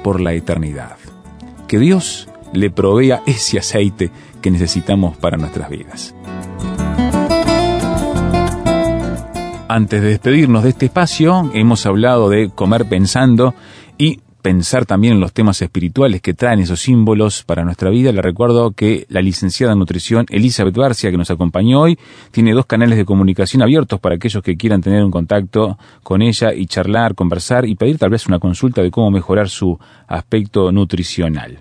por 0.04 0.20
la 0.20 0.34
eternidad. 0.34 0.98
Que 1.66 1.78
Dios 1.78 2.28
le 2.52 2.68
provea 2.68 3.22
ese 3.24 3.58
aceite 3.58 4.10
que 4.42 4.50
necesitamos 4.50 5.16
para 5.16 5.38
nuestras 5.38 5.70
vidas. 5.70 6.14
Antes 9.66 10.02
de 10.02 10.08
despedirnos 10.08 10.62
de 10.64 10.70
este 10.70 10.86
espacio, 10.86 11.50
hemos 11.54 11.86
hablado 11.86 12.28
de 12.28 12.50
comer 12.50 12.86
pensando 12.86 13.54
y 13.96 14.20
pensar 14.40 14.86
también 14.86 15.14
en 15.14 15.20
los 15.20 15.32
temas 15.32 15.60
espirituales 15.62 16.20
que 16.20 16.34
traen 16.34 16.60
esos 16.60 16.80
símbolos 16.80 17.44
para 17.44 17.64
nuestra 17.64 17.90
vida. 17.90 18.12
Le 18.12 18.22
recuerdo 18.22 18.72
que 18.72 19.06
la 19.08 19.20
licenciada 19.20 19.72
en 19.72 19.78
nutrición 19.78 20.26
Elizabeth 20.28 20.76
Barcia, 20.76 21.10
que 21.10 21.16
nos 21.16 21.30
acompañó 21.30 21.80
hoy, 21.80 21.98
tiene 22.30 22.52
dos 22.52 22.66
canales 22.66 22.98
de 22.98 23.04
comunicación 23.04 23.62
abiertos 23.62 24.00
para 24.00 24.16
aquellos 24.16 24.42
que 24.42 24.56
quieran 24.56 24.80
tener 24.80 25.04
un 25.04 25.10
contacto 25.10 25.78
con 26.02 26.22
ella 26.22 26.52
y 26.54 26.66
charlar, 26.66 27.14
conversar 27.14 27.66
y 27.66 27.74
pedir 27.74 27.98
tal 27.98 28.10
vez 28.10 28.26
una 28.26 28.38
consulta 28.38 28.82
de 28.82 28.90
cómo 28.90 29.10
mejorar 29.10 29.48
su 29.48 29.78
aspecto 30.06 30.72
nutricional. 30.72 31.58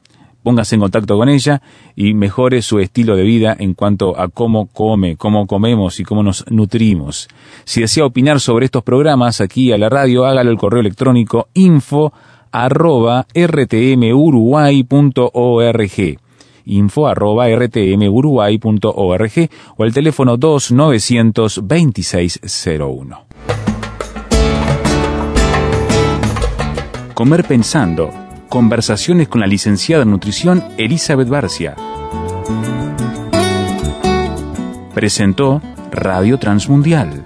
póngase 0.43 0.77
en 0.77 0.81
contacto 0.81 1.19
con 1.19 1.29
ella 1.29 1.61
y 1.95 2.15
mejore 2.15 2.63
su 2.63 2.79
estilo 2.79 3.17
de 3.17 3.25
vida 3.25 3.55
en 3.59 3.75
cuanto 3.75 4.19
a 4.19 4.29
cómo 4.29 4.67
come, 4.67 5.17
cómo 5.17 5.47
comemos 5.47 6.01
y 6.01 6.05
cómo 6.05 6.23
nos 6.23 6.45
nutrimos. 6.51 7.29
Si 7.65 7.81
desea 7.81 8.07
opinar 8.07 8.41
sobre 8.41 8.65
estos 8.67 8.83
programas 8.83 9.41
aquí 9.41 9.73
a 9.73 9.79
la 9.79 9.89
radio, 9.89 10.25
hágalo 10.25 10.51
al 10.51 10.57
correo 10.57 10.81
electrónico 10.81 11.49
info 11.55 12.13
arroba 12.53 13.27
rtmuruguay.org 13.35 16.19
info 16.67 17.07
arroba 17.07 17.49
rtmuruguay.org 17.49 19.49
o 19.77 19.85
el 19.85 19.95
teléfono 19.95 20.37
292601. 20.37 23.26
Comer 27.17 27.45
pensando. 27.45 28.11
Conversaciones 28.51 29.27
con 29.27 29.41
la 29.41 29.47
licenciada 29.47 30.03
en 30.03 30.11
nutrición 30.11 30.63
Elizabeth 30.77 31.31
Barcia. 31.31 31.75
Presentó 34.93 35.63
Radio 35.91 36.39
Transmundial 36.39 37.26